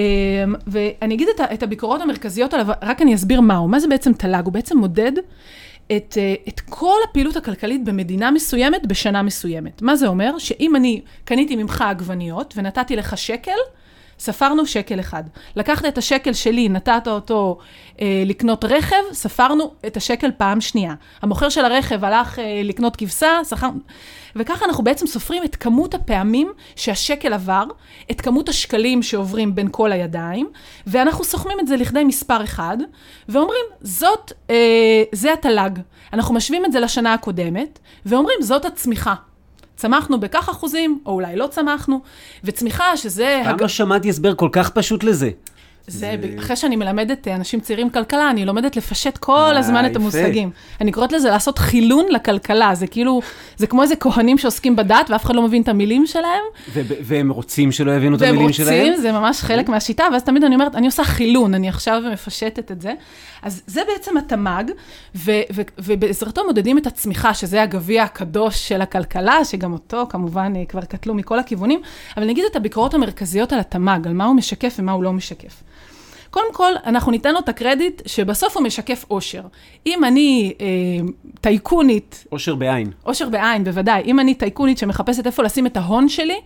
[0.68, 3.68] ואני אגיד את הביקורות המרכזיות עליו, רק אני אסביר מהו.
[3.68, 4.42] מה זה בעצם תל"ג?
[4.46, 5.12] הוא בעצם מודד
[5.98, 9.82] את, אה, את כל הפעילות הכלכלית במדינה מסוימת בשנה מסוימת.
[9.82, 10.38] מה זה אומר?
[10.38, 13.52] שאם אני קניתי ממך עגבניות ונתתי לך שקל,
[14.20, 15.24] ספרנו שקל אחד.
[15.56, 17.58] לקחת את השקל שלי, נתת אותו
[18.02, 20.94] אה, לקנות רכב, ספרנו את השקל פעם שנייה.
[21.22, 23.80] המוכר של הרכב הלך אה, לקנות כבשה, ספרנו...
[24.36, 27.64] וככה אנחנו בעצם סופרים את כמות הפעמים שהשקל עבר,
[28.12, 30.50] את כמות השקלים שעוברים בין כל הידיים,
[30.88, 32.78] ואנחנו סוכמים את זה לכדי מספר אחד,
[33.30, 35.80] ואומרים, זאת, אה, זה התל"ג.
[36.14, 39.14] אנחנו משווים את זה לשנה הקודמת, ואומרים, זאת הצמיחה.
[39.76, 42.02] צמחנו בכך אחוזים, או אולי לא צמחנו,
[42.44, 43.42] וצמיחה שזה...
[43.44, 43.62] פעם הג...
[43.62, 45.30] לא שמעתי הסבר כל כך פשוט לזה.
[45.88, 46.36] זה, זה...
[46.40, 49.92] אחרי שאני מלמדת אה, אנשים צעירים כלכלה, אני לומדת לפשט כל אה, הזמן יפה.
[49.92, 50.50] את המושגים.
[50.82, 53.22] אני קוראת לזה לעשות חילון לכלכלה, זה כאילו,
[53.58, 56.44] זה כמו איזה כהנים שעוסקים בדת ואף אחד לא מבין את המילים שלהם.
[57.02, 58.70] והם רוצים שלא יבינו את המילים שלהם?
[58.70, 62.02] והם רוצים, זה ממש חלק מהשיטה, ואז תמיד אני אומרת, אני עושה חילון, אני עכשיו
[62.14, 62.94] מפשטת את זה.
[63.42, 64.64] אז זה בעצם התמ"ג,
[65.80, 71.14] ובעזרתו מודדים את הצמיחה, שזה הגביע הקדוש של הכלכלה, שגם אותו כמובן אה, כבר קטלו
[71.14, 71.82] מכל הכיוונים,
[72.18, 75.64] אבל נגיד את הביקורות המרכזיות על התמ"ג, על מה הוא משקף ומה הוא לא משקף.
[76.36, 79.42] קודם כל, אנחנו ניתן לו את הקרדיט שבסוף הוא משקף אושר.
[79.88, 80.66] אם אני אה,
[81.42, 82.26] טייקונית...
[82.32, 82.92] אושר בעין.
[83.06, 84.02] אושר בעין, בוודאי.
[84.06, 86.40] אם אני טייקונית שמחפשת איפה לשים את ההון שלי,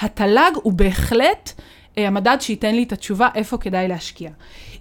[0.00, 1.52] התל"ג הוא בהחלט
[1.98, 4.30] אה, המדד שייתן לי את התשובה איפה כדאי להשקיע.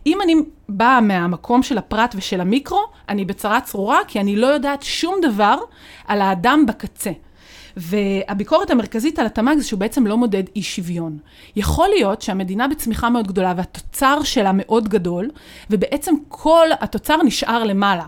[0.05, 0.35] אם אני
[0.69, 5.55] באה מהמקום של הפרט ושל המיקרו, אני בצרה צרורה, כי אני לא יודעת שום דבר
[6.07, 7.11] על האדם בקצה.
[7.77, 11.17] והביקורת המרכזית על התמ"ג זה שהוא בעצם לא מודד אי שוויון.
[11.55, 15.29] יכול להיות שהמדינה בצמיחה מאוד גדולה והתוצר שלה מאוד גדול,
[15.69, 18.05] ובעצם כל התוצר נשאר למעלה.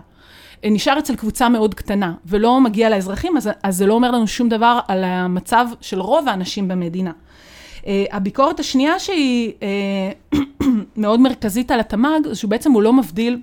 [0.64, 4.48] נשאר אצל קבוצה מאוד קטנה, ולא מגיע לאזרחים, אז, אז זה לא אומר לנו שום
[4.48, 7.12] דבר על המצב של רוב האנשים במדינה.
[7.80, 9.52] Uh, הביקורת השנייה שהיא
[10.32, 10.36] uh,
[10.96, 13.40] מאוד מרכזית על התמ"ג, זה שבעצם הוא לא מבדיל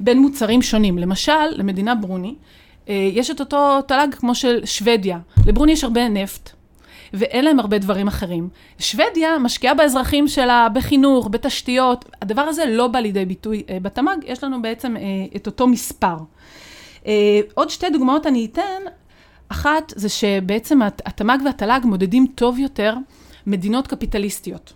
[0.00, 0.98] בין מוצרים שונים.
[0.98, 2.34] למשל, למדינה ברוני,
[2.88, 5.18] יש את אותו תל"ג כמו של שוודיה.
[5.46, 6.50] לברוני יש הרבה נפט,
[7.12, 8.48] ואין להם הרבה דברים אחרים.
[8.78, 12.04] שוודיה משקיעה באזרחים שלה, בחינוך, בתשתיות.
[12.22, 15.02] הדבר הזה לא בא לידי ביטוי אה, בתמ"ג, יש לנו בעצם אה,
[15.36, 16.16] את אותו מספר.
[17.54, 18.82] עוד שתי דוגמאות אני אתן.
[19.48, 22.94] אחת זה שבעצם התמ"ג והתל"ג מודדים טוב יותר
[23.46, 24.72] מדינות קפיטליסטיות.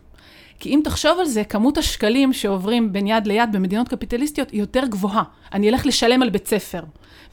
[0.60, 4.86] כי אם תחשוב על זה, כמות השקלים שעוברים בין יד ליד במדינות קפיטליסטיות היא יותר
[4.86, 5.22] גבוהה.
[5.52, 6.82] אני אלך לשלם על בית ספר,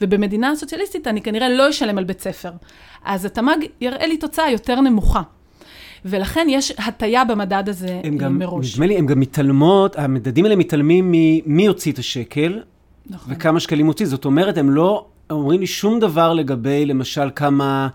[0.01, 2.51] ובמדינה סוציאליסטית אני כנראה לא אשלם על בית ספר.
[3.05, 5.21] אז התמ"ג יראה לי תוצאה יותר נמוכה.
[6.05, 8.73] ולכן יש הטיה במדד הזה הם גם, מראש.
[8.73, 12.61] נדמה לי, הם גם מתעלמות, המדדים האלה מתעלמים ממי הוציא את השקל,
[13.09, 13.33] נכון.
[13.33, 14.05] וכמה שקלים הוציא.
[14.05, 17.87] זאת אומרת, הם לא אומרים לי שום דבר לגבי, למשל, כמה...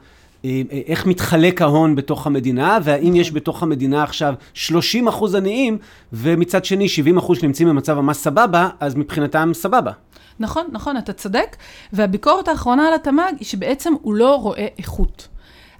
[0.87, 5.79] איך מתחלק ההון בתוך המדינה, והאם יש בתוך המדינה עכשיו 30 אחוז עניים,
[6.12, 9.92] ומצד שני 70 אחוז שנמצאים במצב ממש סבבה, אז מבחינתם סבבה.
[10.40, 11.57] נכון, נכון, אתה צודק.
[11.92, 15.29] והביקורת האחרונה על התמ"ג היא שבעצם הוא לא רואה איכות.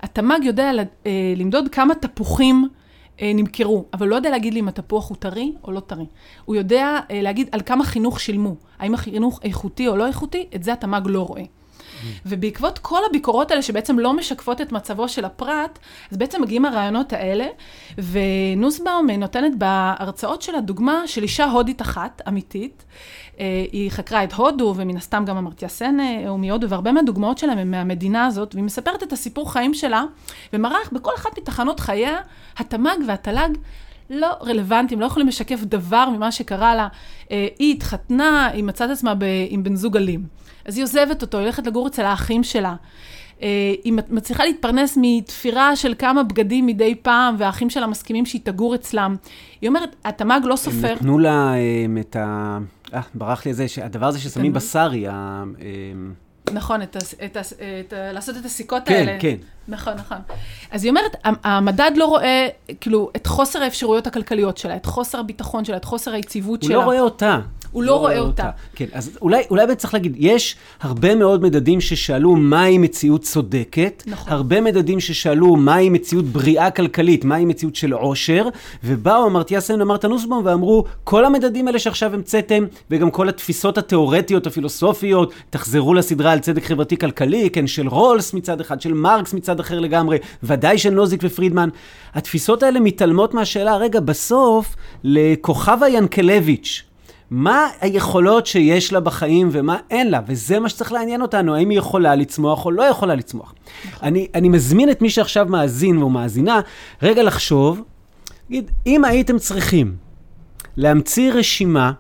[0.03, 0.71] התמ"ג יודע
[1.07, 2.69] אה, למדוד כמה תפוחים
[3.21, 6.07] אה, נמכרו, אבל לא יודע להגיד לי אם התפוח הוא טרי או לא טרי.
[6.45, 10.63] הוא יודע אה, להגיד על כמה חינוך שילמו, האם החינוך איכותי או לא איכותי, את
[10.63, 11.43] זה התמ"ג לא רואה.
[12.27, 15.79] ובעקבות כל הביקורות האלה שבעצם לא משקפות את מצבו של הפרט,
[16.11, 17.47] אז בעצם מגיעים הרעיונות האלה,
[17.99, 22.85] ונוסבאום נותנת בהרצאות שלה דוגמה של אישה הודית אחת, אמיתית.
[23.41, 27.39] אה, היא חקרה את הודו, ומן הסתם גם אמרתיה סן אה, הוא מהודו, והרבה מהדוגמאות
[27.39, 30.05] שלהם הם מהמדינה הזאת, והיא מספרת את הסיפור חיים שלה,
[30.53, 32.19] ומראה בכל אחת מתחנות חייה,
[32.57, 33.51] התמ"ג והתל"ג
[34.11, 36.89] לא רלוונטיים, לא יכולים לשקף דבר ממה שקרה לה.
[37.31, 39.15] אה, היא התחתנה, היא מצאה את עצמה
[39.49, 40.40] עם בן זוג אלים.
[40.65, 42.75] אז היא עוזבת אותו, היא הולכת לגור אצל האחים שלה.
[43.43, 43.49] אה,
[43.85, 49.17] היא מצליחה להתפרנס מתפירה של כמה בגדים מדי פעם, והאחים שלה מסכימים שהיא תגור אצלם.
[49.61, 50.89] היא אומרת, התמ"ג לא סופר.
[50.89, 51.55] הם נתנו לה
[52.01, 52.59] את ה...
[52.95, 55.45] אה, ברח לי איזה, הדבר הזה ששמים בשרי, ה...
[56.53, 57.41] נכון, את ה, את ה,
[57.81, 59.19] את ה, לעשות את הסיכות כן, האלה.
[59.21, 59.37] כן, כן.
[59.69, 60.19] נכון, נכון.
[60.71, 62.49] אז היא אומרת, המדד לא רואה,
[62.81, 66.77] כאילו, את חוסר האפשרויות הכלכליות שלה, את חוסר הביטחון שלה, את חוסר היציבות הוא שלה.
[66.77, 67.41] הוא לא רואה אותה.
[67.73, 68.43] הוא לא, לא רואה אותה.
[68.43, 68.51] אותה.
[68.75, 74.03] כן, אז אולי, אולי באמת צריך להגיד, יש הרבה מאוד מדדים ששאלו מהי מציאות צודקת,
[74.07, 74.33] נכון.
[74.33, 78.49] הרבה מדדים ששאלו מהי מציאות בריאה כלכלית, מהי מציאות של עושר,
[78.85, 84.47] ובאו אמרתיה סן אמרת נוסבום ואמרו, כל המדדים האלה שעכשיו המצאתם, וגם כל התפיסות התיאורטיות,
[84.47, 89.79] הפילוסופיות, תחזרו לסדרה על צדק חברתי-כלכלי, כן, של רולס מצד אחד, של מרקס מצד אחר
[89.81, 91.69] לגמרי, ודאי של נוזיק ופרידמן.
[92.15, 96.83] התפיסות האלה מתעלמות מהשאלה, רגע, בסוף, לכוכבה ינקלביץ',
[97.31, 101.79] מה היכולות שיש לה בחיים ומה אין לה, וזה מה שצריך לעניין אותנו, האם היא
[101.79, 103.55] יכולה לצמוח או לא יכולה לצמוח.
[103.85, 104.09] נכון.
[104.09, 106.61] אני, אני מזמין את מי שעכשיו מאזין או מאזינה,
[107.03, 107.83] רגע לחשוב,
[108.51, 109.97] נגיד, אם הייתם צריכים
[110.77, 111.93] להמציא רשימה,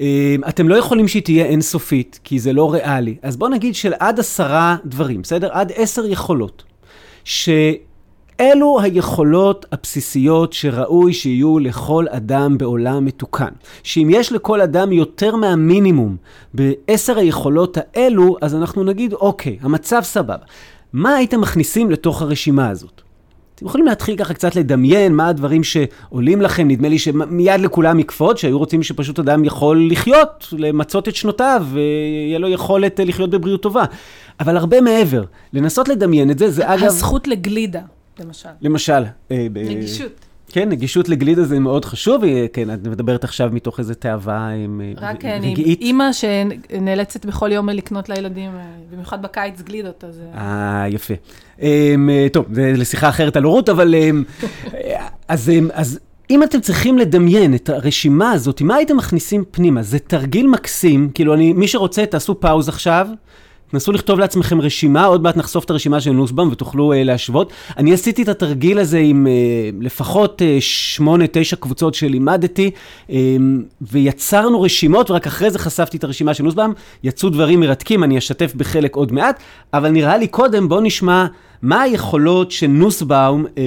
[0.00, 3.92] אה, אתם לא יכולים שהיא תהיה אינסופית, כי זה לא ריאלי, אז בואו נגיד של
[3.98, 5.48] עד עשרה דברים, בסדר?
[5.52, 6.62] עד עשר יכולות.
[7.24, 7.48] ש...
[8.40, 13.48] אלו היכולות הבסיסיות שראוי שיהיו לכל אדם בעולם מתוקן.
[13.82, 16.16] שאם יש לכל אדם יותר מהמינימום
[16.54, 20.44] בעשר היכולות האלו, אז אנחנו נגיד, אוקיי, המצב סבבה.
[20.92, 23.02] מה הייתם מכניסים לתוך הרשימה הזאת?
[23.54, 28.40] אתם יכולים להתחיל ככה קצת לדמיין מה הדברים שעולים לכם, נדמה לי שמיד לכולם יקפוץ,
[28.40, 33.84] שהיו רוצים שפשוט אדם יכול לחיות, למצות את שנותיו, ויהיה לו יכולת לחיות בבריאות טובה.
[34.40, 35.22] אבל הרבה מעבר,
[35.52, 36.84] לנסות לדמיין את זה, זה אגב...
[36.84, 37.80] הזכות לגלידה.
[38.18, 38.48] למשל.
[38.60, 39.04] למשל.
[39.30, 40.12] אה, נגישות.
[40.52, 44.80] כן, נגישות לגלידה זה מאוד חשוב, אה, כן, את מדברת עכשיו מתוך איזה תאווה עם
[44.84, 48.50] אה, רק אני, אימא שנאלצת בכל יום לקנות לילדים,
[48.92, 50.22] במיוחד בקיץ גלידות, אז...
[50.34, 51.14] אה, יפה.
[51.60, 53.94] אמ, טוב, זה לשיחה אחרת על הורות, אבל...
[53.94, 54.24] אמ,
[55.28, 55.98] אז, אמ, אז
[56.30, 59.82] אם אתם צריכים לדמיין את הרשימה הזאת, מה הייתם מכניסים פנימה?
[59.82, 63.06] זה תרגיל מקסים, כאילו, אני, מי שרוצה, תעשו פאוז עכשיו.
[63.70, 67.52] תנסו לכתוב לעצמכם רשימה, עוד מעט נחשוף את הרשימה של נוסבאום ותוכלו uh, להשוות.
[67.76, 72.70] אני עשיתי את התרגיל הזה עם uh, לפחות uh, שמונה, תשע קבוצות שלימדתי,
[73.08, 73.12] uh,
[73.82, 76.72] ויצרנו רשימות, ורק אחרי זה חשפתי את הרשימה של נוסבאום.
[77.04, 79.42] יצאו דברים מרתקים, אני אשתף בחלק עוד מעט,
[79.74, 81.26] אבל נראה לי קודם, בואו נשמע
[81.62, 83.62] מה היכולות שנוסבאום אה,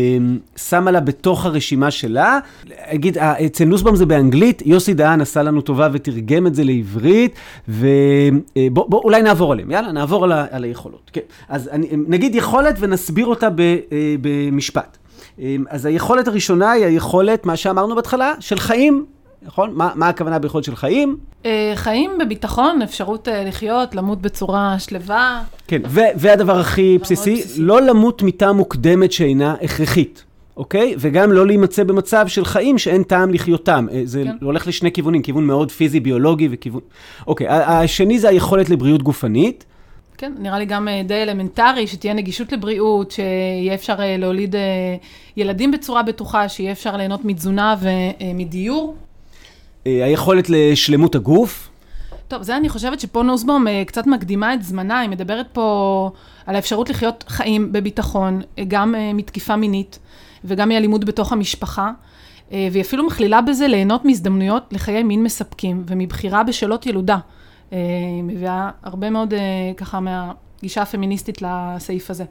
[0.55, 2.39] שמה לה בתוך הרשימה שלה?
[2.79, 7.35] אגיד, אה, אצל נוסבאום זה באנגלית, יוסי דהן עשה לנו טובה ותרגם את זה לעברית,
[7.67, 11.11] ובואו אה, נעבור עליהם, יאללה, נעבור על, ה, על היכולות.
[11.13, 11.21] כן.
[11.49, 13.77] אז אני, נגיד יכולת ונסביר אותה ב, אה,
[14.21, 14.97] במשפט.
[15.39, 19.05] אה, אז היכולת הראשונה היא היכולת, מה שאמרנו בהתחלה, של חיים.
[19.45, 19.71] נכון?
[19.73, 21.17] מה, מה הכוונה ביכולת של חיים?
[21.45, 25.41] אה, חיים בביטחון, אפשרות אה, לחיות, למות בצורה שלווה.
[25.67, 30.23] כן, ו- והדבר הכי בסיסי, בסיסי, לא למות מיתה מוקדמת שאינה הכרחית.
[30.57, 30.95] אוקיי?
[30.97, 33.87] וגם לא להימצא במצב של חיים שאין טעם לחיותם.
[33.91, 34.35] אה, זה כן.
[34.41, 36.81] הולך לשני כיוונים, כיוון מאוד פיזי, ביולוגי וכיוון...
[37.27, 39.65] אוקיי, השני זה היכולת לבריאות גופנית.
[40.17, 44.55] כן, נראה לי גם די אלמנטרי, שתהיה נגישות לבריאות, שיהיה אפשר להוליד
[45.37, 48.95] ילדים בצורה בטוחה, שיהיה אפשר ליהנות מתזונה ומדיור.
[49.87, 51.69] אה, היכולת לשלמות הגוף.
[52.27, 56.11] טוב, זה אני חושבת שפה נוסבום אה, קצת מקדימה את זמנה, היא מדברת פה
[56.45, 59.99] על האפשרות לחיות חיים בביטחון, אה, גם מתקיפה מינית
[60.45, 61.91] וגם מאלימות בתוך המשפחה.
[62.71, 67.17] והיא אפילו מכלילה בזה ליהנות מהזדמנויות לחיי מין מספקים ומבחירה בשאלות ילודה.
[67.71, 69.33] היא מביאה הרבה מאוד
[69.77, 72.23] ככה מהגישה הפמיניסטית לסעיף הזה.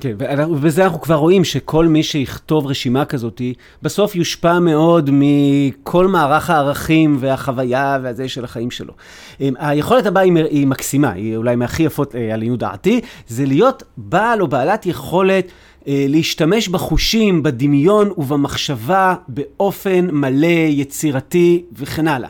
[0.00, 0.16] כן,
[0.50, 3.42] ובזה אנחנו כבר רואים שכל מי שיכתוב רשימה כזאת,
[3.82, 8.94] בסוף יושפע מאוד מכל מערך הערכים והחוויה והזה של החיים שלו.
[9.40, 14.48] היכולת הבאה היא מקסימה, היא אולי מהכי יפות אה, לעניות דעתי, זה להיות בעל או
[14.48, 15.46] בעלת יכולת
[15.88, 22.28] אה, להשתמש בחושים, בדמיון ובמחשבה באופן מלא, יצירתי וכן הלאה.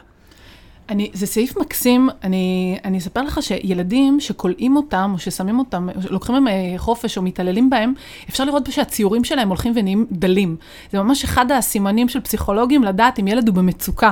[0.88, 6.00] אני, זה סעיף מקסים, אני, אני אספר לך שילדים שכולאים אותם, או ששמים אותם, או
[6.10, 7.94] לוקחים להם אה, חופש או מתעללים בהם,
[8.28, 10.56] אפשר לראות שהציורים שלהם הולכים ונהיים דלים.
[10.92, 14.10] זה ממש אחד הסימנים של פסיכולוגים לדעת אם ילד הוא במצוקה.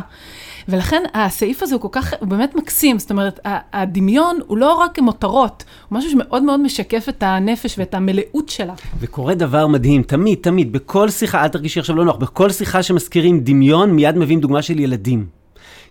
[0.69, 3.41] ולכן הסעיף הזה הוא כל כך, הוא באמת מקסים, זאת אומרת,
[3.73, 8.75] הדמיון הוא לא רק מותרות, הוא משהו שמאוד מאוד משקף את הנפש ואת המלאות שלה.
[9.01, 13.41] וקורה דבר מדהים, תמיד, תמיד, בכל שיחה, אל תרגישי עכשיו לא נוח, בכל שיחה שמזכירים
[13.41, 15.39] דמיון, מיד מביאים דוגמה של ילדים.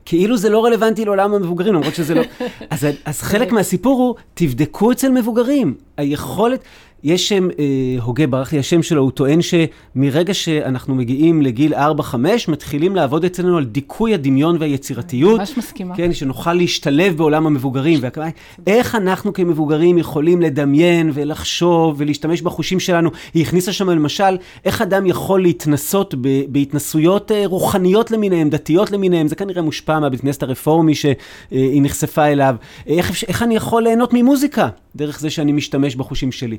[0.09, 2.21] כאילו זה לא רלוונטי לעולם המבוגרים, למרות שזה לא...
[2.69, 5.75] אז, אז חלק מהסיפור הוא, תבדקו אצל מבוגרים.
[5.97, 6.63] היכולת,
[7.03, 12.15] יש שם, אה, הוגה, ברח לי השם שלו, הוא טוען שמרגע שאנחנו מגיעים לגיל 4-5,
[12.47, 15.39] מתחילים לעבוד אצלנו על דיכוי הדמיון והיצירתיות.
[15.39, 15.95] ממש מסכימה.
[15.95, 17.99] כן, שנוכל להשתלב בעולם המבוגרים.
[18.01, 18.29] והכוונה,
[18.67, 23.09] איך אנחנו כמבוגרים יכולים לדמיין ולחשוב ולהשתמש בחושים שלנו.
[23.33, 29.27] היא הכניסה שם למשל, איך אדם יכול להתנסות ב, בהתנסויות אה, רוחניות למיניהם, דתיות למיניהם,
[29.27, 32.55] זה כנראה מושפע מהבית כנסת הרפורמי שהיא נחשפה אליו.
[32.87, 36.57] איך, איך אני יכול ליהנות ממוזיקה דרך זה שאני משתמש בחושים שלי.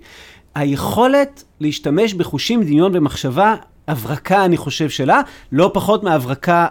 [0.54, 3.54] היכולת להשתמש בחושים, דמיון ומחשבה,
[3.88, 5.20] הברקה, אני חושב, שלה,
[5.52, 6.66] לא פחות מההברקה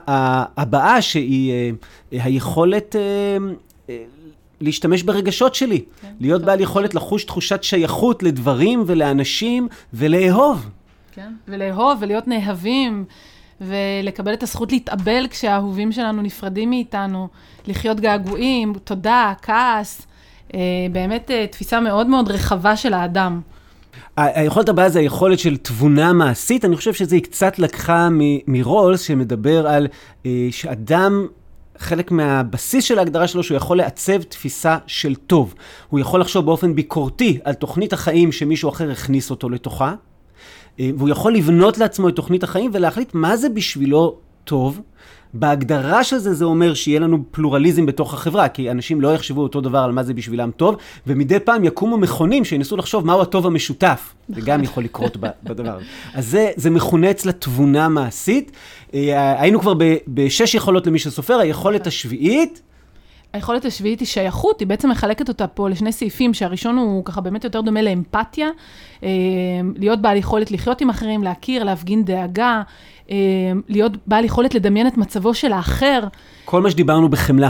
[0.58, 1.52] הבאה, שהיא
[2.14, 3.02] אה, היכולת אה,
[3.90, 4.04] אה,
[4.62, 5.82] להשתמש ברגשות שלי.
[6.02, 10.70] כן, להיות בעל יכולת לחוש תחושת שייכות לדברים ולאנשים ולאהוב.
[11.12, 13.06] כן, ולאהוב ולהיות נאהבים.
[13.62, 17.28] ולקבל את הזכות להתאבל כשהאהובים שלנו נפרדים מאיתנו,
[17.68, 20.08] לחיות געגועים, תודה, כעס,
[20.92, 23.42] באמת תפיסה מאוד מאוד רחבה של האדם.
[24.18, 28.10] היכולת הבאה זה היכולת של תבונה מעשית, אני חושב שזה היא קצת לקחה
[28.48, 29.88] מרולס, שמדבר על
[30.26, 31.28] אה, שאדם...
[31.80, 35.56] חלק מהבסיס של ההגדרה שלו שהוא יכול לעצב תפיסה של טוב.
[35.90, 39.94] הוא יכול לחשוב באופן ביקורתי על תוכנית החיים שמישהו אחר הכניס אותו לתוכה,
[40.80, 44.82] אה, והוא יכול לבנות לעצמו את תוכנית החיים ולהחליט מה זה בשבילו טוב,
[45.34, 49.62] בהגדרה של זה, זה אומר שיהיה לנו פלורליזם בתוך החברה, כי אנשים לא יחשבו אותו
[49.62, 50.76] דבר על מה זה בשבילם טוב,
[51.08, 54.14] ומדי פעם יקומו מכונים שינסו לחשוב מהו הטוב המשותף.
[54.30, 55.86] זה גם יכול לקרות בדבר הזה.
[56.14, 58.52] אז זה, זה מכונה אצלה תבונה מעשית.
[58.94, 59.74] אה, היינו כבר
[60.08, 62.62] בשש יכולות למי שסופר, היכולת השביעית.
[63.34, 67.44] היכולת השביעית היא שייכות, היא בעצם מחלקת אותה פה לשני סעיפים, שהראשון הוא ככה באמת
[67.44, 68.48] יותר דומה לאמפתיה,
[69.04, 69.10] אה,
[69.76, 72.62] להיות בעל יכולת לחיות עם אחרים, להכיר, להפגין דאגה,
[73.68, 76.00] להיות בעל יכולת לדמיין את מצבו של האחר.
[76.46, 77.50] כל מה שדיברנו בחמלה.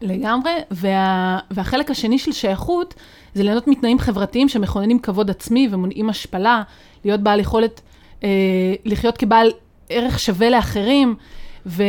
[0.00, 2.94] לגמרי, וה, והחלק השני של שייכות
[3.34, 6.62] זה ליהנות מתנאים חברתיים שמכוננים כבוד עצמי ומונעים השפלה,
[7.04, 7.80] להיות בעל יכולת
[8.24, 8.28] אה,
[8.84, 9.50] לחיות כבעל
[9.88, 11.14] ערך שווה לאחרים.
[11.66, 11.82] ו...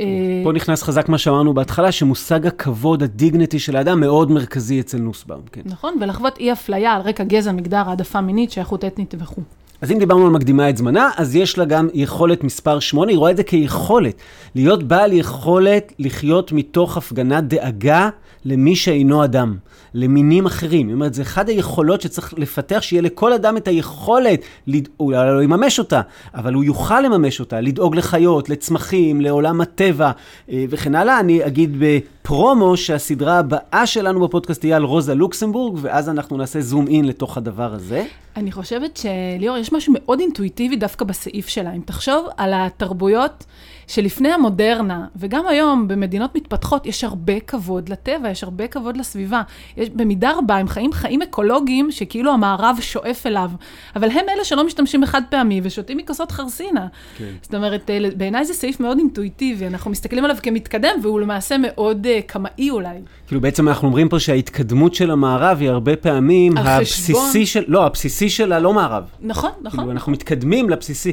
[0.00, 0.06] אה,
[0.44, 5.40] פה נכנס חזק מה שאמרנו בהתחלה, שמושג הכבוד, הדיגניטי של האדם, מאוד מרכזי אצל נוסבאום.
[5.52, 5.60] כן.
[5.64, 9.42] נכון, ולחוות אי אפליה על רקע גזע, מגדר, העדפה מינית, שייכות אתנית וכו'.
[9.80, 13.18] אז אם דיברנו על מקדימה את זמנה, אז יש לה גם יכולת מספר 8, היא
[13.18, 14.14] רואה את זה כיכולת.
[14.54, 18.08] להיות בעל יכולת לחיות מתוך הפגנת דאגה
[18.44, 19.56] למי שאינו אדם,
[19.94, 20.86] למינים אחרים.
[20.88, 24.88] זאת אומרת, זה אחד היכולות שצריך לפתח, שיהיה לכל אדם את היכולת, לד...
[24.96, 26.00] הוא לא יממש אותה,
[26.34, 30.10] אבל הוא יוכל לממש אותה, לדאוג לחיות, לצמחים, לעולם הטבע
[30.50, 31.20] אה, וכן הלאה.
[31.20, 36.88] אני אגיד בפרומו שהסדרה הבאה שלנו בפודקאסט תהיה על רוזה לוקסמבורג, ואז אנחנו נעשה זום
[36.88, 38.04] אין לתוך הדבר הזה.
[38.36, 41.72] אני חושבת שליאור, יש משהו מאוד אינטואיטיבי דווקא בסעיף שלה.
[41.72, 43.44] אם תחשוב על התרבויות
[43.86, 49.42] שלפני המודרנה, וגם היום במדינות מתפתחות, יש הרבה כבוד לטבע, יש הרבה כבוד לסביבה.
[49.80, 53.50] יש, במידה רבה הם חיים חיים אקולוגיים שכאילו המערב שואף אליו,
[53.96, 56.86] אבל הם אלה שלא משתמשים בחד פעמי ושותים מכוסות חרסינה.
[57.18, 57.24] כן.
[57.42, 62.06] זאת אומרת, אה, בעיניי זה סעיף מאוד אינטואיטיבי, אנחנו מסתכלים עליו כמתקדם, והוא למעשה מאוד
[62.06, 62.96] uh, קמאי אולי.
[63.26, 67.46] כאילו בעצם אנחנו אומרים פה שההתקדמות של המערב היא הרבה פעמים הבסיסי חשבון...
[67.46, 69.04] של, לא, הבסיסי של הלא מערב.
[69.20, 69.78] נכון, נכון.
[69.80, 71.12] כאילו אנחנו מתקדמים לבסיסי.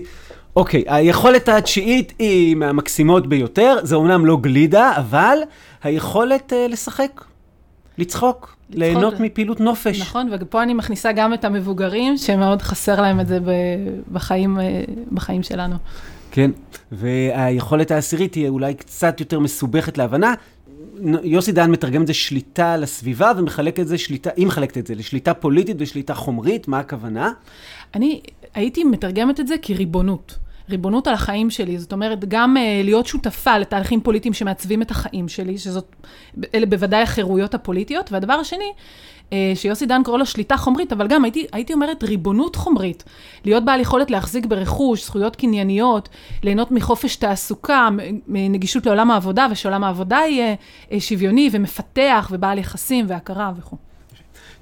[0.55, 5.37] אוקיי, היכולת התשיעית היא מהמקסימות ביותר, זה אומנם לא גלידה, אבל
[5.83, 7.23] היכולת uh, לשחק,
[7.97, 10.01] לצחוק, ליהנות מפעילות נופש.
[10.01, 13.39] נכון, ופה אני מכניסה גם את המבוגרים, שמאוד חסר להם את זה
[14.11, 15.75] בחיים, אה, בחיים שלנו.
[16.31, 16.51] כן,
[16.91, 20.33] והיכולת העשירית היא אולי קצת יותר מסובכת להבנה.
[21.23, 24.87] יוסי דהן מתרגם את זה שליטה על הסביבה ומחלק את זה שליטה, היא מחלקת את
[24.87, 27.31] זה לשליטה פוליטית ושליטה חומרית, מה הכוונה?
[27.95, 28.21] אני
[28.53, 30.37] הייתי מתרגמת את זה כריבונות.
[30.69, 35.27] ריבונות על החיים שלי, זאת אומרת, גם uh, להיות שותפה לתהליכים פוליטיים שמעצבים את החיים
[35.27, 35.95] שלי, שזאת,
[36.55, 38.71] אלה בוודאי החירויות הפוליטיות, והדבר השני,
[39.29, 43.03] uh, שיוסי דן קורא לו שליטה חומרית, אבל גם הייתי, הייתי אומרת ריבונות חומרית,
[43.45, 46.09] להיות בעל יכולת להחזיק ברכוש, זכויות קנייניות,
[46.43, 47.89] ליהנות מחופש תעסוקה,
[48.27, 53.86] מנגישות לעולם העבודה, ושעולם העבודה יהיה uh, שוויוני ומפתח ובעל יחסים והכרה וכו'.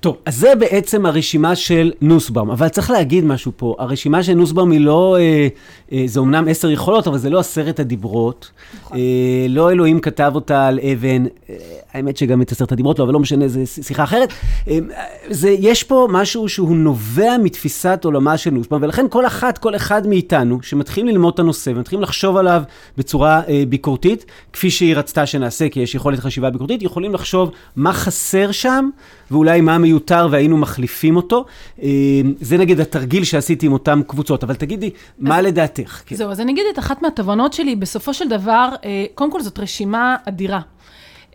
[0.06, 4.72] טוב, אז זה בעצם הרשימה של נוסבאום, אבל צריך להגיד משהו פה, הרשימה של נוסבאום
[4.72, 5.48] היא לא, אה,
[5.92, 8.52] אה, זה אומנם עשר יכולות, אבל זה לא עשרת הדיברות.
[8.82, 8.98] נכון.
[8.98, 11.56] אה, לא אלוהים כתב אותה על אבן, אה,
[11.94, 14.30] האמת שגם את עשרת הדיברות לא, אבל לא משנה, זו שיחה אחרת.
[14.68, 14.80] אה,
[15.30, 20.08] זה, יש פה משהו שהוא נובע מתפיסת עולמה של נוסבאום, ולכן כל אחת, כל אחד
[20.08, 22.64] מאיתנו, שמתחילים ללמוד את הנושא ומתחילים לחשוב עליו
[22.98, 27.94] בצורה אה, ביקורתית, כפי שהיא רצתה שנעשה, כי יש יכולת חשיבה ביקורתית, יכולים לחשוב מה
[27.94, 28.90] חסר שם,
[29.32, 31.46] ואולי מה מיותר והיינו מחליפים אותו.
[31.84, 31.90] אה,
[32.42, 36.02] זה נגיד התרגיל שעשיתי עם אותן קבוצות, אבל תגידי, מה לדעתך?
[36.06, 36.16] כן.
[36.16, 39.60] זהו, אז אני אגיד את אחת מהתובנות שלי, בסופו של דבר, אה, קודם כל זאת
[39.60, 40.62] רשימה אדירה.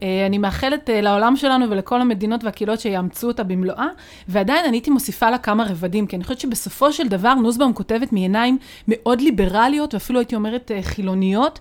[0.02, 3.86] אה, אני מאחלת אה, לעולם שלנו ולכל המדינות והקהילות שיאמצו אותה במלואה,
[4.28, 8.12] ועדיין אני הייתי מוסיפה לה כמה רבדים, כי אני חושבת שבסופו של דבר נוסבאום כותבת
[8.12, 8.58] מעיניים
[8.88, 11.58] מאוד ליברליות, ואפילו הייתי אומרת אה, חילוניות.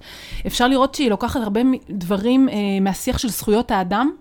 [0.47, 2.49] אפשר לראות שהיא לוקחת הרבה דברים
[2.82, 4.12] מהשיח של זכויות האדם,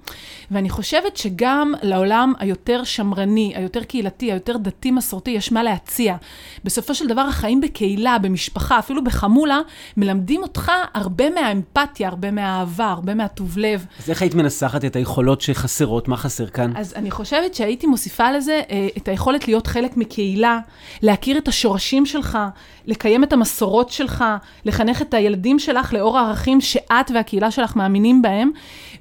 [0.51, 6.17] ואני חושבת שגם לעולם היותר שמרני, היותר קהילתי, היותר דתי מסורתי, יש מה להציע.
[6.65, 9.61] בסופו של דבר החיים בקהילה, במשפחה, אפילו בחמולה,
[9.97, 13.87] מלמדים אותך הרבה מהאמפתיה, הרבה מהאהבה, הרבה מהטוב לב.
[13.99, 16.09] אז איך היית מנסחת את היכולות שחסרות?
[16.09, 16.73] מה חסר כאן?
[16.77, 20.59] אז אני חושבת שהייתי מוסיפה לזה אה, את היכולת להיות חלק מקהילה,
[21.03, 22.39] להכיר את השורשים שלך,
[22.87, 24.25] לקיים את המסורות שלך,
[24.65, 28.51] לחנך את הילדים שלך לאור הערכים שאת והקהילה שלך מאמינים בהם.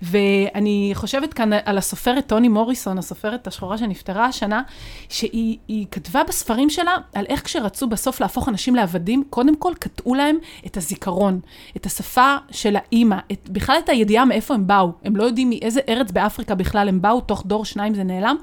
[0.01, 4.61] ואני חושבת כאן על הסופרת טוני מוריסון, הסופרת השחורה שנפטרה השנה,
[5.09, 10.37] שהיא כתבה בספרים שלה על איך כשרצו בסוף להפוך אנשים לעבדים, קודם כל קטעו להם
[10.65, 11.39] את הזיכרון,
[11.77, 14.91] את השפה של האימא, את, בכלל את הידיעה מאיפה הם באו.
[15.03, 18.35] הם לא יודעים מאיזה ארץ באפריקה בכלל הם באו, תוך דור שניים זה נעלם.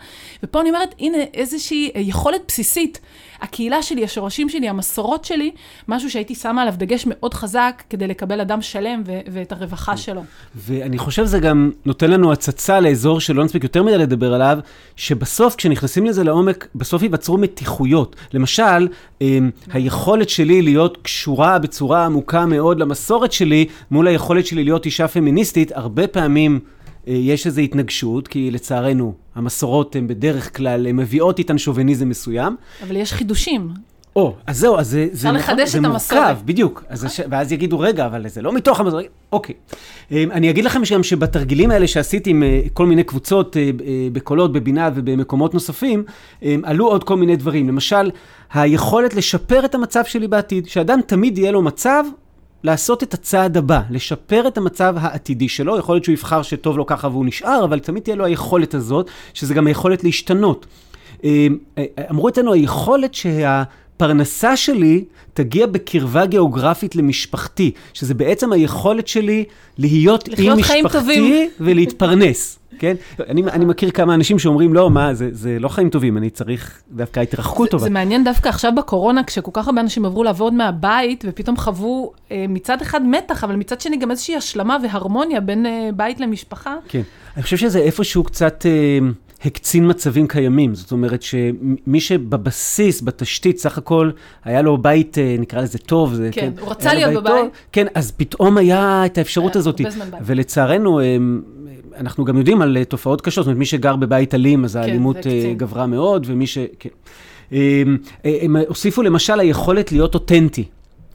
[0.42, 3.00] ופה אני אומרת, הנה איזושהי יכולת בסיסית.
[3.44, 5.50] הקהילה שלי, השורשים שלי, המסורות שלי,
[5.88, 10.22] משהו שהייתי שמה עליו דגש מאוד חזק כדי לקבל אדם שלם ו- ואת הרווחה שלו.
[10.56, 14.58] ואני חושב שזה גם נותן לנו הצצה לאזור שלא נספיק יותר מדי לדבר עליו,
[14.96, 18.16] שבסוף, כשנכנסים לזה לעומק, בסוף ייווצרו מתיחויות.
[18.32, 18.88] למשל,
[19.20, 25.08] אמ, היכולת שלי להיות קשורה בצורה עמוקה מאוד למסורת שלי, מול היכולת שלי להיות אישה
[25.08, 26.60] פמיניסטית, הרבה פעמים...
[27.08, 32.56] אה, יש איזו התנגשות, כי לצערנו, המסורות הן בדרך כלל, הן מביאות איתן שוביניזם מסוים.
[32.82, 33.68] אבל יש חידושים.
[34.16, 36.84] או, אז זהו, אז זה, זה, נכון, זה מורכב, בדיוק.
[36.88, 37.20] אז ש...
[37.30, 39.04] ואז יגידו, רגע, אבל זה לא מתוך המסורת.
[39.32, 39.54] אוקיי.
[40.10, 43.70] אמ, אני אגיד לכם גם שבתרגילים האלה שעשיתי עם אה, כל מיני קבוצות אה,
[44.12, 46.04] בקולות, בבינה ובמקומות נוספים,
[46.42, 47.68] אמ, עלו עוד כל מיני דברים.
[47.68, 48.10] למשל,
[48.52, 52.04] היכולת לשפר את המצב שלי בעתיד, שאדם תמיד יהיה לו מצב
[52.64, 55.78] לעשות את הצעד הבא, לשפר את המצב העתידי שלו.
[55.78, 59.10] יכול להיות שהוא יבחר שטוב לו ככה והוא נשאר, אבל תמיד תהיה לו היכולת הזאת,
[59.34, 60.66] שזה גם היכולת להשתנות.
[61.24, 61.58] אמ,
[62.10, 63.62] אמרו אצלנו, היכולת שה...
[63.96, 65.04] פרנסה שלי
[65.34, 69.44] תגיע בקרבה גיאוגרפית למשפחתי, שזה בעצם היכולת שלי
[69.78, 72.58] להיות עם משפחתי ולהתפרנס.
[72.78, 72.94] כן?
[73.28, 76.82] אני, אני מכיר כמה אנשים שאומרים, לא, מה, זה, זה לא חיים טובים, אני צריך
[76.90, 77.84] דווקא התרחקות טובה.
[77.84, 82.44] זה מעניין דווקא עכשיו בקורונה, כשכל כך הרבה אנשים עברו לעבוד מהבית, ופתאום חוו אה,
[82.48, 86.76] מצד אחד מתח, אבל מצד שני גם איזושהי השלמה והרמוניה בין אה, בית למשפחה.
[86.88, 87.02] כן,
[87.36, 88.66] אני חושב שזה איפשהו קצת...
[88.66, 89.08] אה,
[89.44, 90.74] הקצין מצבים קיימים.
[90.74, 94.10] זאת אומרת שמי שבבסיס, בתשתית, סך הכל,
[94.44, 96.14] היה לו בית, אה, נקרא לזה טוב.
[96.14, 97.34] זה, כן, כן, הוא רצה להיות בבית.
[97.34, 99.80] טוב, כן, אז פתאום היה את האפשרות הזאת.
[100.20, 101.16] ולצערנו, אה,
[101.96, 104.82] אנחנו גם יודעים על אה, תופעות קשות, זאת אומרת, מי שגר בבית אלים, אז כן,
[104.82, 105.16] האלימות
[105.56, 106.58] גברה מאוד, ומי ש...
[106.78, 106.88] כן.
[108.24, 110.64] הם הוסיפו למשל היכולת להיות אותנטי.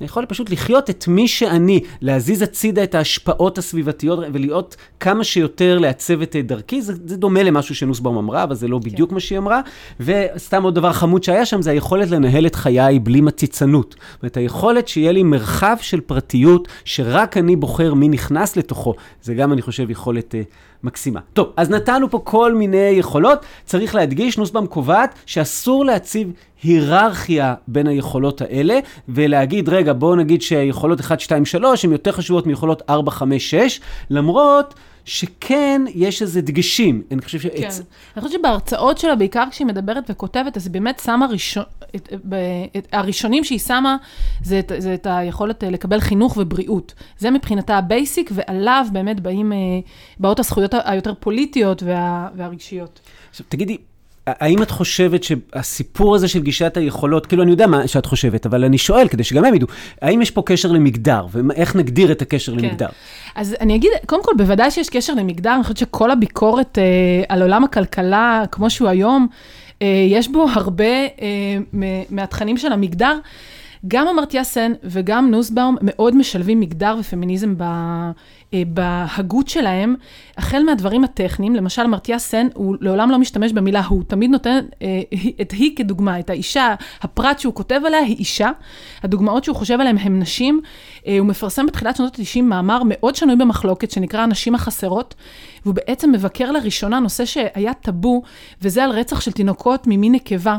[0.02, 5.78] אני יכול פשוט לחיות את מי שאני, להזיז הצידה את ההשפעות הסביבתיות ולהיות כמה שיותר
[5.78, 6.82] לעצב את דרכי.
[6.82, 8.90] זה, זה דומה למשהו שנוסבאום אמרה, אבל זה לא כן.
[8.90, 9.62] בדיוק מה שהיא אמרה.
[10.00, 13.96] וסתם עוד דבר חמוד שהיה שם, זה היכולת לנהל את חיי בלי מציצנות.
[14.12, 18.94] זאת אומרת, היכולת שיהיה לי מרחב של פרטיות, שרק אני בוחר מי נכנס לתוכו.
[19.22, 20.36] זה גם, אני חושב, יכולת...
[20.36, 21.20] Uh, מקסימה.
[21.34, 23.40] טוב, אז נתנו פה כל מיני יכולות.
[23.66, 26.32] צריך להדגיש, נוסבאום קובעת שאסור להציב
[26.64, 28.80] היררכיה בין היכולות האלה,
[29.10, 33.80] ולהגיד, רגע, בואו נגיד שיכולות 1, 2, 3 הן יותר חשובות מיכולות 4, 5, 6,
[34.10, 34.74] למרות
[35.06, 37.02] שכן יש איזה דגשים.
[37.12, 37.46] אני חושב ש...
[37.46, 37.70] כן.
[38.16, 41.64] אני חושבת שבהרצאות שלה, בעיקר כשהיא מדברת וכותבת, אז היא באמת שמה ראשון,
[41.96, 42.14] את,
[42.78, 43.98] את, הראשונים שהיא שמה,
[44.44, 46.94] זה את, זה את היכולת אה, לקבל חינוך ובריאות.
[47.18, 49.58] זה מבחינתה ה basic, ועליו באמת באים, אה,
[50.20, 53.00] באות הזכויות היותר פוליטיות וה, והרגשיות.
[53.30, 53.78] עכשיו, תגידי,
[54.40, 58.64] האם את חושבת שהסיפור הזה של גישת היכולות, כאילו אני יודע מה שאת חושבת, אבל
[58.64, 59.68] אני שואל כדי שגם הם ידעו,
[60.02, 62.60] האם יש פה קשר למגדר, ואיך נגדיר את הקשר כן.
[62.60, 62.88] למגדר?
[63.36, 66.84] אז אני אגיד, קודם כל, בוודאי שיש קשר למגדר, אני חושבת שכל הביקורת אה,
[67.30, 69.28] על עולם הכלכלה, כמו שהוא היום,
[69.82, 71.58] אה, יש בו הרבה אה,
[72.10, 73.18] מהתכנים של המגדר.
[73.88, 77.64] גם אמרתיה סן וגם נוסבאום מאוד משלבים מגדר ופמיניזם ב,
[78.68, 79.96] בהגות שלהם,
[80.38, 85.02] החל מהדברים הטכניים, למשל אמרתיה סן, הוא לעולם לא משתמש במילה הוא, תמיד נותן אה,
[85.42, 88.50] את היא כדוגמה, את האישה, הפרט שהוא כותב עליה היא אישה,
[89.04, 90.62] הדוגמאות שהוא חושב עליהן הן נשים,
[91.08, 95.16] אה, הוא מפרסם בתחילת שנות ה-90 מאמר מאוד שנוי במחלוקת, שנקרא הנשים החסרות,
[95.66, 98.22] והוא בעצם מבקר לראשונה נושא שהיה טאבו,
[98.62, 100.58] וזה על רצח של תינוקות ממין נקבה.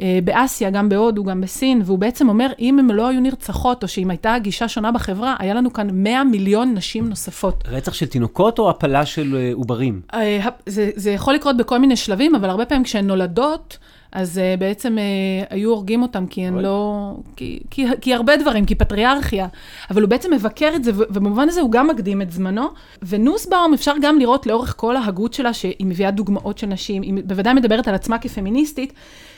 [0.00, 3.88] אה, באסיה, גם בהודו, גם בסין, והוא בעצם אומר, אם הן לא היו נרצחות, או
[3.88, 7.27] שאם הייתה גישה שונה בחברה, היה לנו כאן 100 מיליון נשים נוספות.
[7.66, 10.00] רצח של תינוקות או הפלה של אה, עוברים?
[10.14, 13.78] אה, זה, זה יכול לקרות בכל מיני שלבים, אבל הרבה פעמים כשהן נולדות,
[14.12, 16.62] אז uh, בעצם uh, היו הורגים אותם, כי אוי.
[16.62, 17.12] לא...
[17.36, 19.46] כי, כי, כי הרבה דברים, כי פטריארכיה.
[19.90, 22.66] אבל הוא בעצם מבקר את זה, ובמובן הזה הוא גם מקדים את זמנו.
[23.02, 27.54] ונוסבאום אפשר גם לראות לאורך כל ההגות שלה, שהיא מביאה דוגמאות של נשים, היא בוודאי
[27.54, 28.92] מדברת על עצמה כפמיניסטית,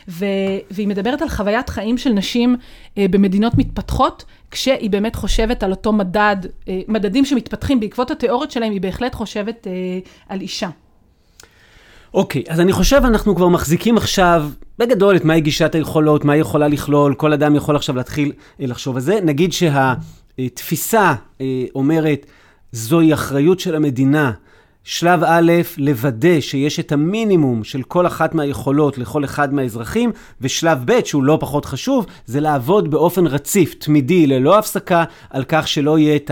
[0.09, 0.27] ו-
[0.71, 5.93] והיא מדברת על חוויית חיים של נשים uh, במדינות מתפתחות, כשהיא באמת חושבת על אותו
[5.93, 10.69] מדד, uh, מדדים שמתפתחים בעקבות התיאוריות שלהם, היא בהחלט חושבת uh, על אישה.
[12.15, 14.49] אוקיי, אז אני חושב אנחנו כבר מחזיקים עכשיו,
[14.79, 18.67] בגדול, את מהי גישת היכולות, מה היא יכולה לכלול, כל אדם יכול עכשיו להתחיל אה,
[18.67, 19.19] לחשוב על זה.
[19.23, 22.27] נגיד שהתפיסה אה, אומרת,
[22.73, 24.33] זוהי אחריות של המדינה.
[24.85, 31.05] שלב א', לוודא שיש את המינימום של כל אחת מהיכולות לכל אחד מהאזרחים, ושלב ב',
[31.05, 36.17] שהוא לא פחות חשוב, זה לעבוד באופן רציף, תמידי, ללא הפסקה, על כך שלא יהיה
[36.17, 36.31] את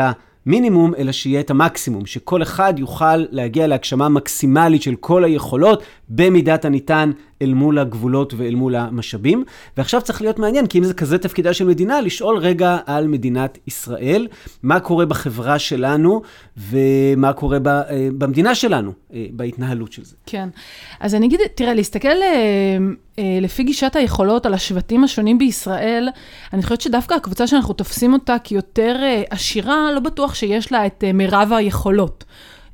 [0.49, 6.64] המינימום, אלא שיהיה את המקסימום, שכל אחד יוכל להגיע להגשמה מקסימלית של כל היכולות, במידת
[6.64, 7.11] הניתן
[7.43, 9.45] אל מול הגבולות ואל מול המשאבים.
[9.76, 13.59] ועכשיו צריך להיות מעניין, כי אם זה כזה תפקידה של מדינה, לשאול רגע על מדינת
[13.66, 14.26] ישראל,
[14.62, 16.22] מה קורה בחברה שלנו
[16.57, 20.16] ומה קורה ב, אה, במדינה שלנו, אה, בהתנהלות של זה.
[20.26, 20.49] כן.
[21.01, 22.78] אז אני אגיד, תראה, להסתכל אה,
[23.41, 26.09] לפי גישת היכולות על השבטים השונים בישראל,
[26.53, 28.97] אני חושבת שדווקא הקבוצה שאנחנו תופסים אותה כיותר
[29.30, 32.24] עשירה, לא בטוח שיש לה את מירב היכולות.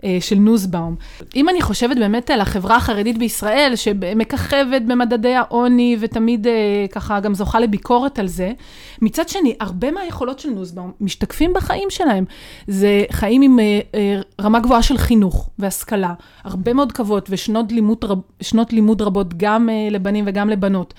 [0.05, 0.97] אה, של נוסבאום.
[1.37, 6.53] אם אני חושבת באמת על החברה החרדית בישראל, שמככבת במדדי העוני ותמיד אה,
[6.93, 8.53] ככה גם זוכה לביקורת על זה,
[9.03, 12.25] מצד שני, הרבה מהיכולות של נוסבאום משתקפים בחיים שלהם.
[12.67, 18.19] זה חיים עם אה, רמה גבוהה של חינוך והשכלה, הרבה מאוד כבוד ושנות לימוד, רב,
[18.71, 20.95] לימוד רבות גם לבנים וגם לבנות.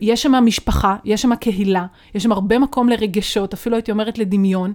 [0.00, 4.72] יש שם משפחה, יש שם קהילה, יש שם הרבה מקום לרגשות, אפילו הייתי אומרת לדמיון.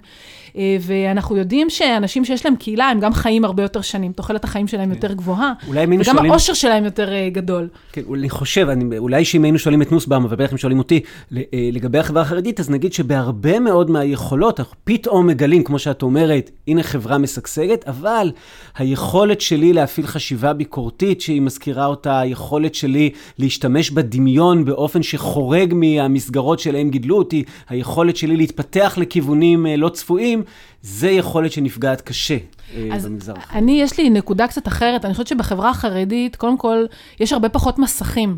[0.58, 4.68] אה, ואנחנו יודעים שאנשים שיש להם קהילה, הם גם חיים הרבה יותר שנים, תוחלת החיים
[4.68, 7.68] שלהם יותר גבוהה, אולי אם היינו וגם שואלים- העושר שלהם יותר אה, גדול.
[7.92, 11.00] כן, אני חושב, אני, אולי שאם היינו שואלים את נוסבאום, ובטח אם שואלים אותי,
[11.38, 11.42] אה,
[11.72, 16.84] לגבי החברה החרדית, אז נגיד שבהרבה מאוד מהיכולות, אנחנו פתאום מגלים, כמו שאת אומרת, הנה
[16.84, 18.32] חברה משגשגת, אבל
[18.78, 26.60] היכולת שלי להפעיל חשיבה ביקורתית, שהיא מזכירה אותה, היכולת שלי להשתמש בדמיון באופן שחורג מהמסגרות
[26.60, 30.43] שלהם גידלו אותי, היכולת שלי להתפתח לכיוונים לא צפויים,
[30.82, 32.38] זה יכולת שנפגעת קשה
[32.76, 33.34] אה, אז במגזר.
[33.38, 33.60] החרדי.
[33.60, 35.06] אני, יש לי נקודה קצת אחרת.
[35.06, 36.86] אני חושבת שבחברה החרדית, קודם כל,
[37.20, 38.38] יש הרבה פחות מסכים.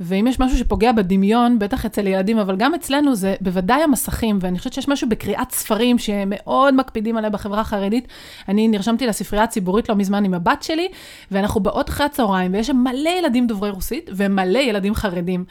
[0.00, 4.38] ואם יש משהו שפוגע בדמיון, בטח אצל ילדים, אבל גם אצלנו, זה בוודאי המסכים.
[4.40, 8.08] ואני חושבת שיש משהו בקריאת ספרים שמאוד מקפידים עליה בחברה החרדית.
[8.48, 10.88] אני נרשמתי לספרייה הציבורית לא מזמן עם הבת שלי,
[11.30, 15.44] ואנחנו באות אחרי הצהריים, ויש שם מלא ילדים דוברי רוסית, ומלא ילדים חרדים.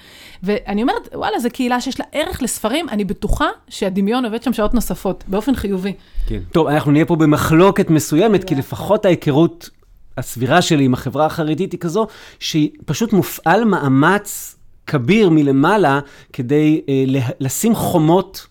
[0.43, 4.73] ואני אומרת, וואלה, זו קהילה שיש לה ערך לספרים, אני בטוחה שהדמיון עובד שם שעות
[4.73, 5.93] נוספות, באופן חיובי.
[6.27, 6.39] כן.
[6.51, 9.69] טוב, אנחנו נהיה פה במחלוקת מסוימת, כי לפחות ההיכרות
[10.18, 12.07] הסבירה שלי עם החברה החרדית היא כזו,
[12.39, 14.55] שפשוט מופעל מאמץ
[14.88, 15.99] כביר מלמעלה
[16.34, 17.03] כדי אה,
[17.39, 18.47] לשים חומות.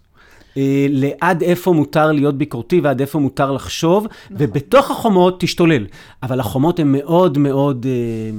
[0.56, 4.36] אה, לעד איפה מותר להיות ביקורתי ועד איפה מותר לחשוב, נכון.
[4.40, 5.86] ובתוך החומות תשתולל.
[6.22, 8.38] אבל החומות הן מאוד מאוד אה,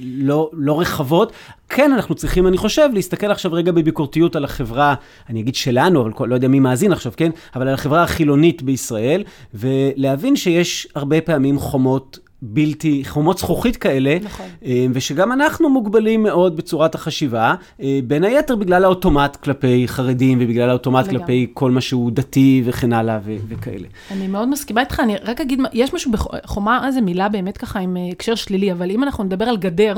[0.00, 1.32] לא, לא רחבות.
[1.68, 4.94] כן, אנחנו צריכים, אני חושב, להסתכל עכשיו רגע בביקורתיות על החברה,
[5.28, 7.30] אני אגיד שלנו, אבל לא יודע מי מאזין עכשיו, כן?
[7.54, 9.24] אבל על החברה החילונית בישראל,
[9.54, 14.46] ולהבין שיש הרבה פעמים חומות בלתי, חומות זכוכית כאלה, נכון.
[14.64, 20.70] אה, ושגם אנחנו מוגבלים מאוד בצורת החשיבה, אה, בין היתר בגלל האוטומט כלפי חרדים, ובגלל
[20.70, 21.20] האוטומט לגמרי.
[21.20, 23.88] כלפי כל מה שהוא דתי וכן הלאה ו- וכאלה.
[24.10, 27.96] אני מאוד מסכימה איתך, אני רק אגיד, יש משהו בחומה, זו מילה באמת ככה עם
[27.96, 29.96] אה, הקשר שלילי, אבל אם אנחנו נדבר על גדר,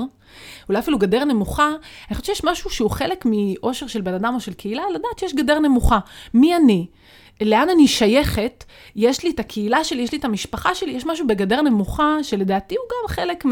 [0.69, 1.69] אולי אפילו גדר נמוכה,
[2.11, 5.35] אני חושבת שיש משהו שהוא חלק מאושר של בן אדם או של קהילה, לדעת שיש
[5.35, 5.99] גדר נמוכה.
[6.35, 6.87] מי אני?
[7.41, 8.65] לאן אני שייכת,
[8.97, 12.75] יש לי את הקהילה שלי, יש לי את המשפחה שלי, יש משהו בגדר נמוכה, שלדעתי
[12.75, 13.45] הוא גם חלק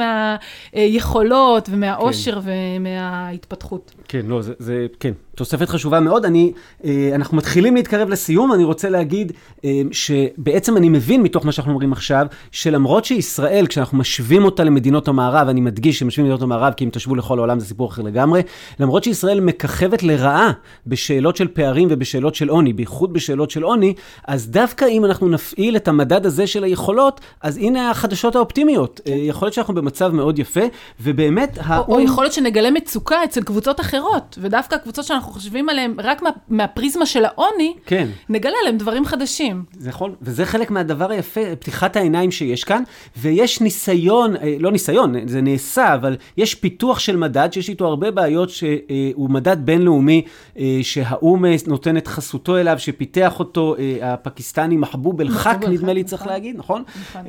[0.73, 2.51] מהיכולות ומהאושר כן.
[2.79, 3.95] ומההתפתחות.
[4.09, 6.25] כן, לא, זה, זה, כן, תוספת חשובה מאוד.
[6.25, 6.53] אני,
[6.85, 9.33] אה, אנחנו מתחילים להתקרב לסיום, אני רוצה להגיד
[9.65, 15.09] אה, שבעצם אני מבין מתוך מה שאנחנו אומרים עכשיו, שלמרות שישראל, כשאנחנו משווים אותה למדינות
[15.09, 18.43] המערב, אני מדגיש שמשווים למדינות המערב, כי אם תשוו לכל העולם זה סיפור אחר לגמרי,
[18.81, 20.53] למרות שישראל מככבת לרעה
[20.87, 23.95] בשאלות של פערים ובשאלות של עוני, בייחוד בשאלות של עוני,
[24.27, 29.01] אז דווקא אם אנחנו נפעיל את המדד הזה של היכולות, אז הנה החדשות האופטימיות.
[29.05, 29.13] כן.
[29.17, 30.65] יכול להיות שאנחנו במצב מאוד יפה,
[31.01, 31.59] ובאמת...
[31.59, 31.93] או, האום...
[31.93, 36.31] או יכול להיות שנגלה מצוקה אצל קבוצות אחרות, ודווקא הקבוצות שאנחנו חושבים עליהן רק מה,
[36.49, 38.09] מהפריזמה של העוני, כן.
[38.29, 39.65] נגלה עליהן דברים חדשים.
[39.79, 42.83] זה יכול, וזה חלק מהדבר היפה, פתיחת העיניים שיש כאן,
[43.17, 48.11] ויש ניסיון, אה, לא ניסיון, זה נעשה, אבל יש פיתוח של מדד שיש איתו הרבה
[48.11, 50.23] בעיות, שהוא מדד בינלאומי,
[50.59, 56.33] אה, שהאו"ם נותן את חסותו אליו, שפיתח אותו הפקיסטני מחבוב אל-חק, נדמה לי צריך נכון.
[56.33, 56.83] להגיד, נכון?
[57.01, 57.23] נכון.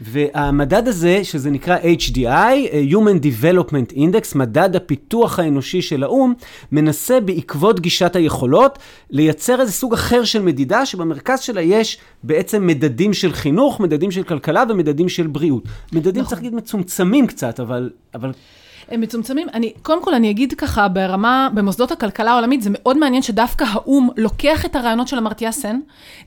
[0.00, 6.34] והמדד הזה, שזה נקרא HDI, Human Development Index, מדד הפיתוח האנושי של האו"ם,
[6.72, 8.78] מנסה בעקבות גישת היכולות,
[9.10, 14.22] לייצר איזה סוג אחר של מדידה, שבמרכז שלה יש בעצם מדדים של חינוך, מדדים של
[14.22, 15.62] כלכלה ומדדים של בריאות.
[15.92, 16.24] מדדים, נכון.
[16.24, 17.90] צריך להגיד, מצומצמים קצת, אבל...
[18.14, 18.32] אבל...
[18.90, 19.48] הם מצומצמים.
[19.54, 24.08] אני, קודם כל, אני אגיד ככה, ברמה, במוסדות הכלכלה העולמית, זה מאוד מעניין שדווקא האו"ם
[24.16, 25.78] לוקח את הרעיונות של אמרתיה סן,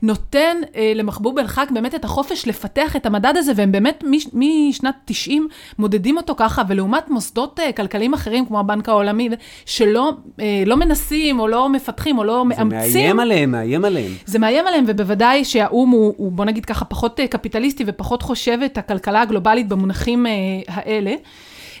[0.02, 5.48] נותן אה, למחבוב אל-חאק באמת את החופש לפתח את המדד הזה, והם באמת משנת 90
[5.78, 9.28] מודדים אותו ככה, ולעומת מוסדות אה, כלכליים אחרים, כמו הבנק העולמי,
[9.66, 12.92] שלא אה, לא מנסים, או לא מפתחים, או לא זה מאמצים.
[12.92, 14.12] זה מאיים עליהם, מאיים עליהם.
[14.26, 18.58] זה מאיים עליהם, ובוודאי שהאו"ם הוא, הוא, בוא נגיד ככה, פחות אה, קפיטליסטי ופחות חושב
[18.64, 20.32] את הכלכלה הגלובלית במונחים אה,
[20.68, 21.14] האלה.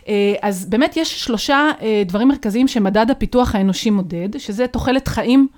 [0.08, 5.48] אה, אז באמת יש שלושה אה, דברים מרכזיים שמדד הפיתוח האנושי מודד, שזה תוחלת חיים,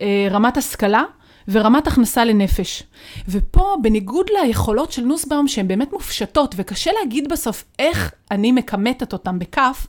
[0.00, 1.02] אה, רמת השכלה
[1.48, 2.82] ורמת הכנסה לנפש.
[3.28, 9.38] ופה, בניגוד ליכולות של נוסבאום, שהן באמת מופשטות, וקשה להגיד בסוף איך אני מכמתת אותן
[9.38, 9.86] בכף,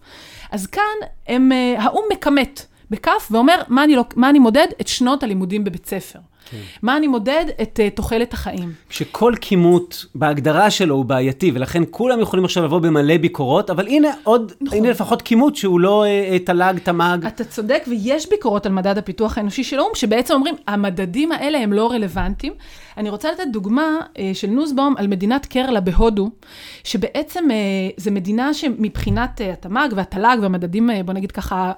[0.51, 0.83] אז כאן
[1.27, 4.67] הם, האו"ם מכמת בכף ואומר מה אני, לא, מה אני מודד?
[4.81, 6.19] את שנות הלימודים בבית ספר.
[6.51, 6.57] כן.
[6.81, 7.45] מה אני מודד?
[7.61, 8.73] את uh, תוחלת החיים.
[8.89, 14.09] כשכל כימות בהגדרה שלו הוא בעייתי, ולכן כולם יכולים עכשיו לבוא במלא ביקורות, אבל הנה
[14.23, 14.77] עוד, נכון.
[14.77, 17.25] הנה לפחות כימות שהוא לא uh, תל"ג, תמ"ג.
[17.27, 21.73] אתה צודק, ויש ביקורות על מדד הפיתוח האנושי של האו"ם, שבעצם אומרים, המדדים האלה הם
[21.73, 22.53] לא רלוונטיים.
[22.99, 26.29] אני רוצה לתת דוגמה uh, של נוסבאום על מדינת קרלה בהודו,
[26.83, 31.71] שבעצם uh, זו מדינה שמבחינת uh, התמ"ג והתל"ג והמדדים, בוא נגיד ככה,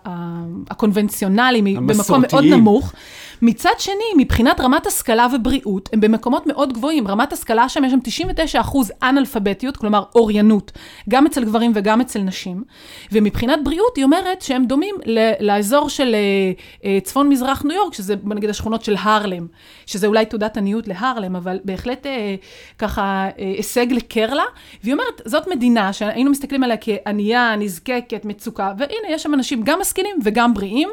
[0.69, 2.93] הקונבנציונליים, במקום מאוד נמוך.
[3.41, 7.07] מצד שני, מבחינת רמת השכלה ובריאות, הם במקומות מאוד גבוהים.
[7.07, 10.72] רמת השכלה שם יש שם 99 אחוז אנאלפביתיות, כלומר אוריינות,
[11.09, 12.63] גם אצל גברים וגם אצל נשים.
[13.11, 14.95] ומבחינת בריאות, היא אומרת שהם דומים
[15.39, 16.15] לאזור של
[17.03, 19.47] צפון-מזרח ניו יורק, שזה נגיד השכונות של הרלם,
[19.86, 22.09] שזה אולי תעודת עניות להרלם, אבל בהחלט uh,
[22.78, 24.43] ככה uh, הישג לקרלה.
[24.84, 29.80] והיא אומרת, זאת מדינה שהיינו מסתכלים עליה כענייה, נזקקת, מצוקה, והנה, יש שם אנשים גם
[29.82, 30.89] משכילים וגם בריאים.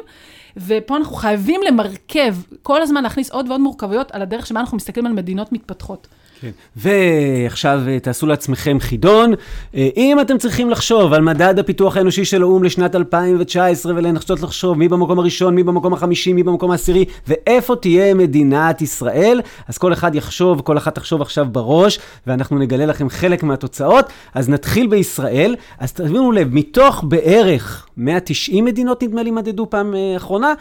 [0.57, 5.05] ופה אנחנו חייבים למרכב, כל הזמן להכניס עוד ועוד מורכבויות על הדרך שבה אנחנו מסתכלים
[5.05, 6.07] על מדינות מתפתחות.
[6.41, 6.49] כן.
[6.75, 9.33] ועכשיו אה, תעשו לעצמכם חידון.
[9.75, 14.77] אה, אם אתם צריכים לחשוב על מדד הפיתוח האנושי של האו"ם לשנת 2019 ולנסות לחשוב
[14.77, 19.93] מי במקום הראשון, מי במקום החמישי, מי במקום העשירי, ואיפה תהיה מדינת ישראל, אז כל
[19.93, 24.05] אחד יחשוב, כל אחת תחשוב עכשיו בראש, ואנחנו נגלה לכם חלק מהתוצאות.
[24.33, 25.55] אז נתחיל בישראל.
[25.79, 30.53] אז תבינו לב, מתוך בערך 190 מדינות, נדמה לי, מדדו פעם אה, אחרונה,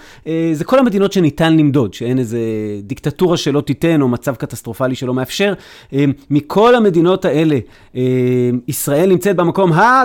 [0.52, 2.38] זה כל המדינות שניתן למדוד, שאין איזה
[2.82, 5.54] דיקטטורה שלא תיתן, או מצב קטסטרופלי שלא מאפשר.
[5.92, 7.58] אה, מכל המדינות האלה,
[7.96, 8.00] אה,
[8.68, 10.04] ישראל נמצאת במקום ה...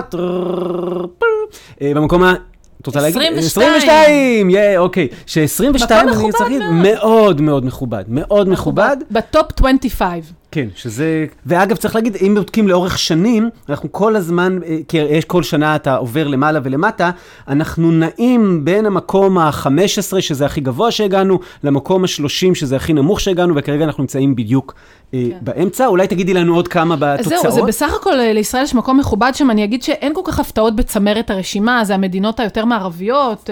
[1.82, 2.34] אה, במקום ה...
[2.80, 3.16] את רוצה להגיד?
[3.38, 3.70] 22.
[3.74, 5.08] 22, יא, אוקיי.
[5.26, 8.04] ש-22, אני צריך להגיד, מאוד מאוד מכובד.
[8.08, 8.96] מאוד מכובד.
[9.10, 10.24] בטופ 25.
[10.54, 11.26] כן, שזה...
[11.46, 15.76] ואגב, צריך להגיד, אם בודקים לאורך שנים, אנחנו כל הזמן, אה, כי יש כל שנה
[15.76, 17.10] אתה עובר למעלה ולמטה,
[17.48, 23.54] אנחנו נעים בין המקום ה-15, שזה הכי גבוה שהגענו, למקום ה-30, שזה הכי נמוך שהגענו,
[23.56, 24.74] וכרגע אנחנו נמצאים בדיוק
[25.14, 25.36] אה, כן.
[25.40, 25.86] באמצע.
[25.86, 27.42] אולי תגידי לנו עוד כמה בתוצאות.
[27.42, 30.40] זהו, זה בסך הכל אה, לישראל יש מקום מכובד שם, אני אגיד שאין כל כך
[30.40, 33.50] הפתעות בצמרת הרשימה, זה המדינות היותר מערביות,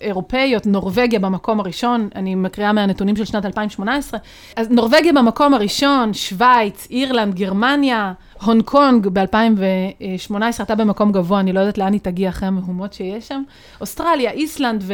[0.00, 4.20] אירופאיות, נורבגיה במקום הראשון, אני מקריאה מהנתונים של שנת 2018.
[4.56, 8.12] אז נורבגיה במקום הראשון, שווייץ, אירלנד, גרמניה,
[8.44, 13.28] הונג קונג ב-2018 הייתה במקום גבוה, אני לא יודעת לאן היא תגיע אחרי המהומות שיש
[13.28, 13.42] שם.
[13.80, 14.84] אוסטרליה, איסלנד,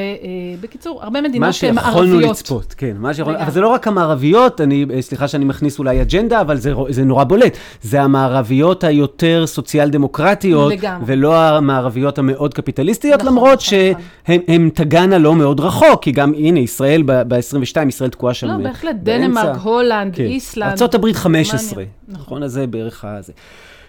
[0.58, 2.04] ובקיצור, הרבה מדינות מה מערביות.
[2.06, 2.92] שיכולנו לצפות, כן.
[2.98, 3.36] מה שיכול...
[3.36, 7.24] אבל זה לא רק המערביות, אני, סליחה שאני מכניס אולי אג'נדה, אבל זה, זה נורא
[7.24, 7.56] בולט.
[7.82, 11.04] זה המערביות היותר סוציאל דמוקרטיות, לגמרי.
[11.06, 16.60] ולא המערביות המאוד קפיטליסטיות, נכון, למרות נכון, שהן תגענה לא מאוד רחוק, כי גם, הנה,
[16.60, 18.68] ישראל ב-22, ישראל תקועה שם לא, באמצע.
[18.68, 20.24] בהחלט, דנמרק, הולנד, כן.
[20.24, 20.82] איסלנד.
[20.82, 23.32] ארה"ב 15, גרמניה, נכון, אז זה בערך הזה.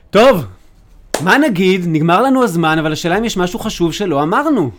[0.10, 0.46] טוב,
[1.22, 1.82] מה נגיד?
[1.88, 4.72] נגמר לנו הזמן, אבל השאלה אם יש משהו חשוב שלא אמרנו.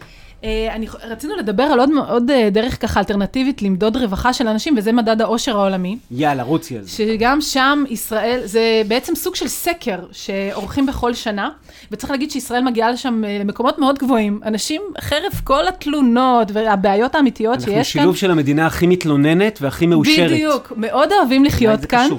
[0.44, 4.74] אה, אני, רצינו לדבר על עוד, עוד אה, דרך ככה אלטרנטיבית למדוד רווחה של אנשים,
[4.78, 5.98] וזה מדד העושר העולמי.
[6.10, 6.90] יאללה, רוצי על זה.
[6.90, 11.50] שגם שם ישראל, זה בעצם סוג של סקר שעורכים בכל שנה,
[11.90, 14.40] וצריך להגיד שישראל מגיעה לשם אה, למקומות מאוד גבוהים.
[14.44, 19.86] אנשים, חרף כל התלונות והבעיות האמיתיות אנחנו שיש כאן, שילוב של המדינה הכי מתלוננת והכי
[19.86, 20.30] מאושרת.
[20.30, 22.06] בדיוק, מאוד אוהבים לחיות כאן.
[22.06, 22.18] קשור.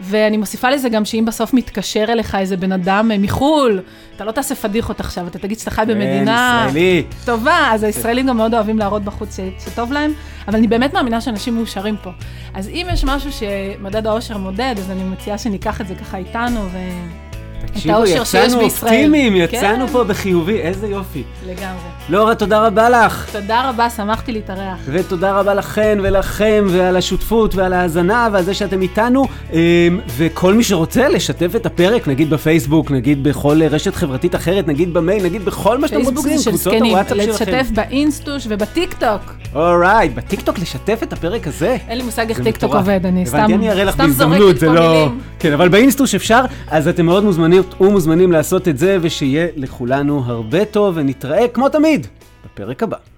[0.00, 3.80] ואני מוסיפה לזה גם שאם בסוף מתקשר אליך איזה בן אדם אה, מחו"ל,
[4.16, 7.04] אתה לא תעשה פדיחות עכשיו, אתה תגיד שאתה חי במדינה כן, ישראלי.
[7.24, 10.12] טובה, אז הישראלים גם מאוד אוהבים להראות בחוץ שטוב להם,
[10.48, 12.10] אבל אני באמת מאמינה שאנשים מאושרים פה.
[12.54, 16.60] אז אם יש משהו שמדד האושר מודד, אז אני מציעה שניקח את זה ככה איתנו,
[16.72, 16.78] ו...
[17.66, 18.60] תקשיבו, יצאנו.
[18.60, 19.92] אופטימיים, יצאנו כן.
[19.92, 21.22] פה בחיובי, איזה יופי.
[21.46, 21.94] לגמרי.
[22.08, 23.26] לורה, תודה רבה לך.
[23.32, 24.78] תודה רבה, שמחתי להתארח.
[24.86, 29.24] ותודה רבה לכן ולכם ועל השותפות ועל ההאזנה ועל זה שאתם איתנו.
[29.52, 29.58] אמ,
[30.16, 35.24] וכל מי שרוצה לשתף את הפרק, נגיד בפייסבוק, נגיד בכל רשת חברתית אחרת, נגיד במייל,
[35.24, 37.52] נגיד בכל מה שאתם רוצים, פייסבוק זה של קבוצות זקנים, הוואטסאפ שלכם.
[37.52, 39.34] לשתף באינסטוש ובטיקטוק.
[39.54, 41.76] alright, בטיקטוק לשתף את הפרק הזה.
[41.88, 42.74] אין לי מושג איך טיקטוק.
[42.74, 43.46] עובד, אני סתם
[44.08, 44.92] זורקת פה לא...
[44.92, 45.20] מילים.
[45.38, 50.64] כן, אבל באינסטוש אפשר, אז אתם מאוד מוזמנים ומוזמנים לעשות את זה, ושיהיה לכולנו הרבה
[50.64, 52.06] טוב, ונתראה כמו תמיד
[52.44, 53.13] בפרק הבא.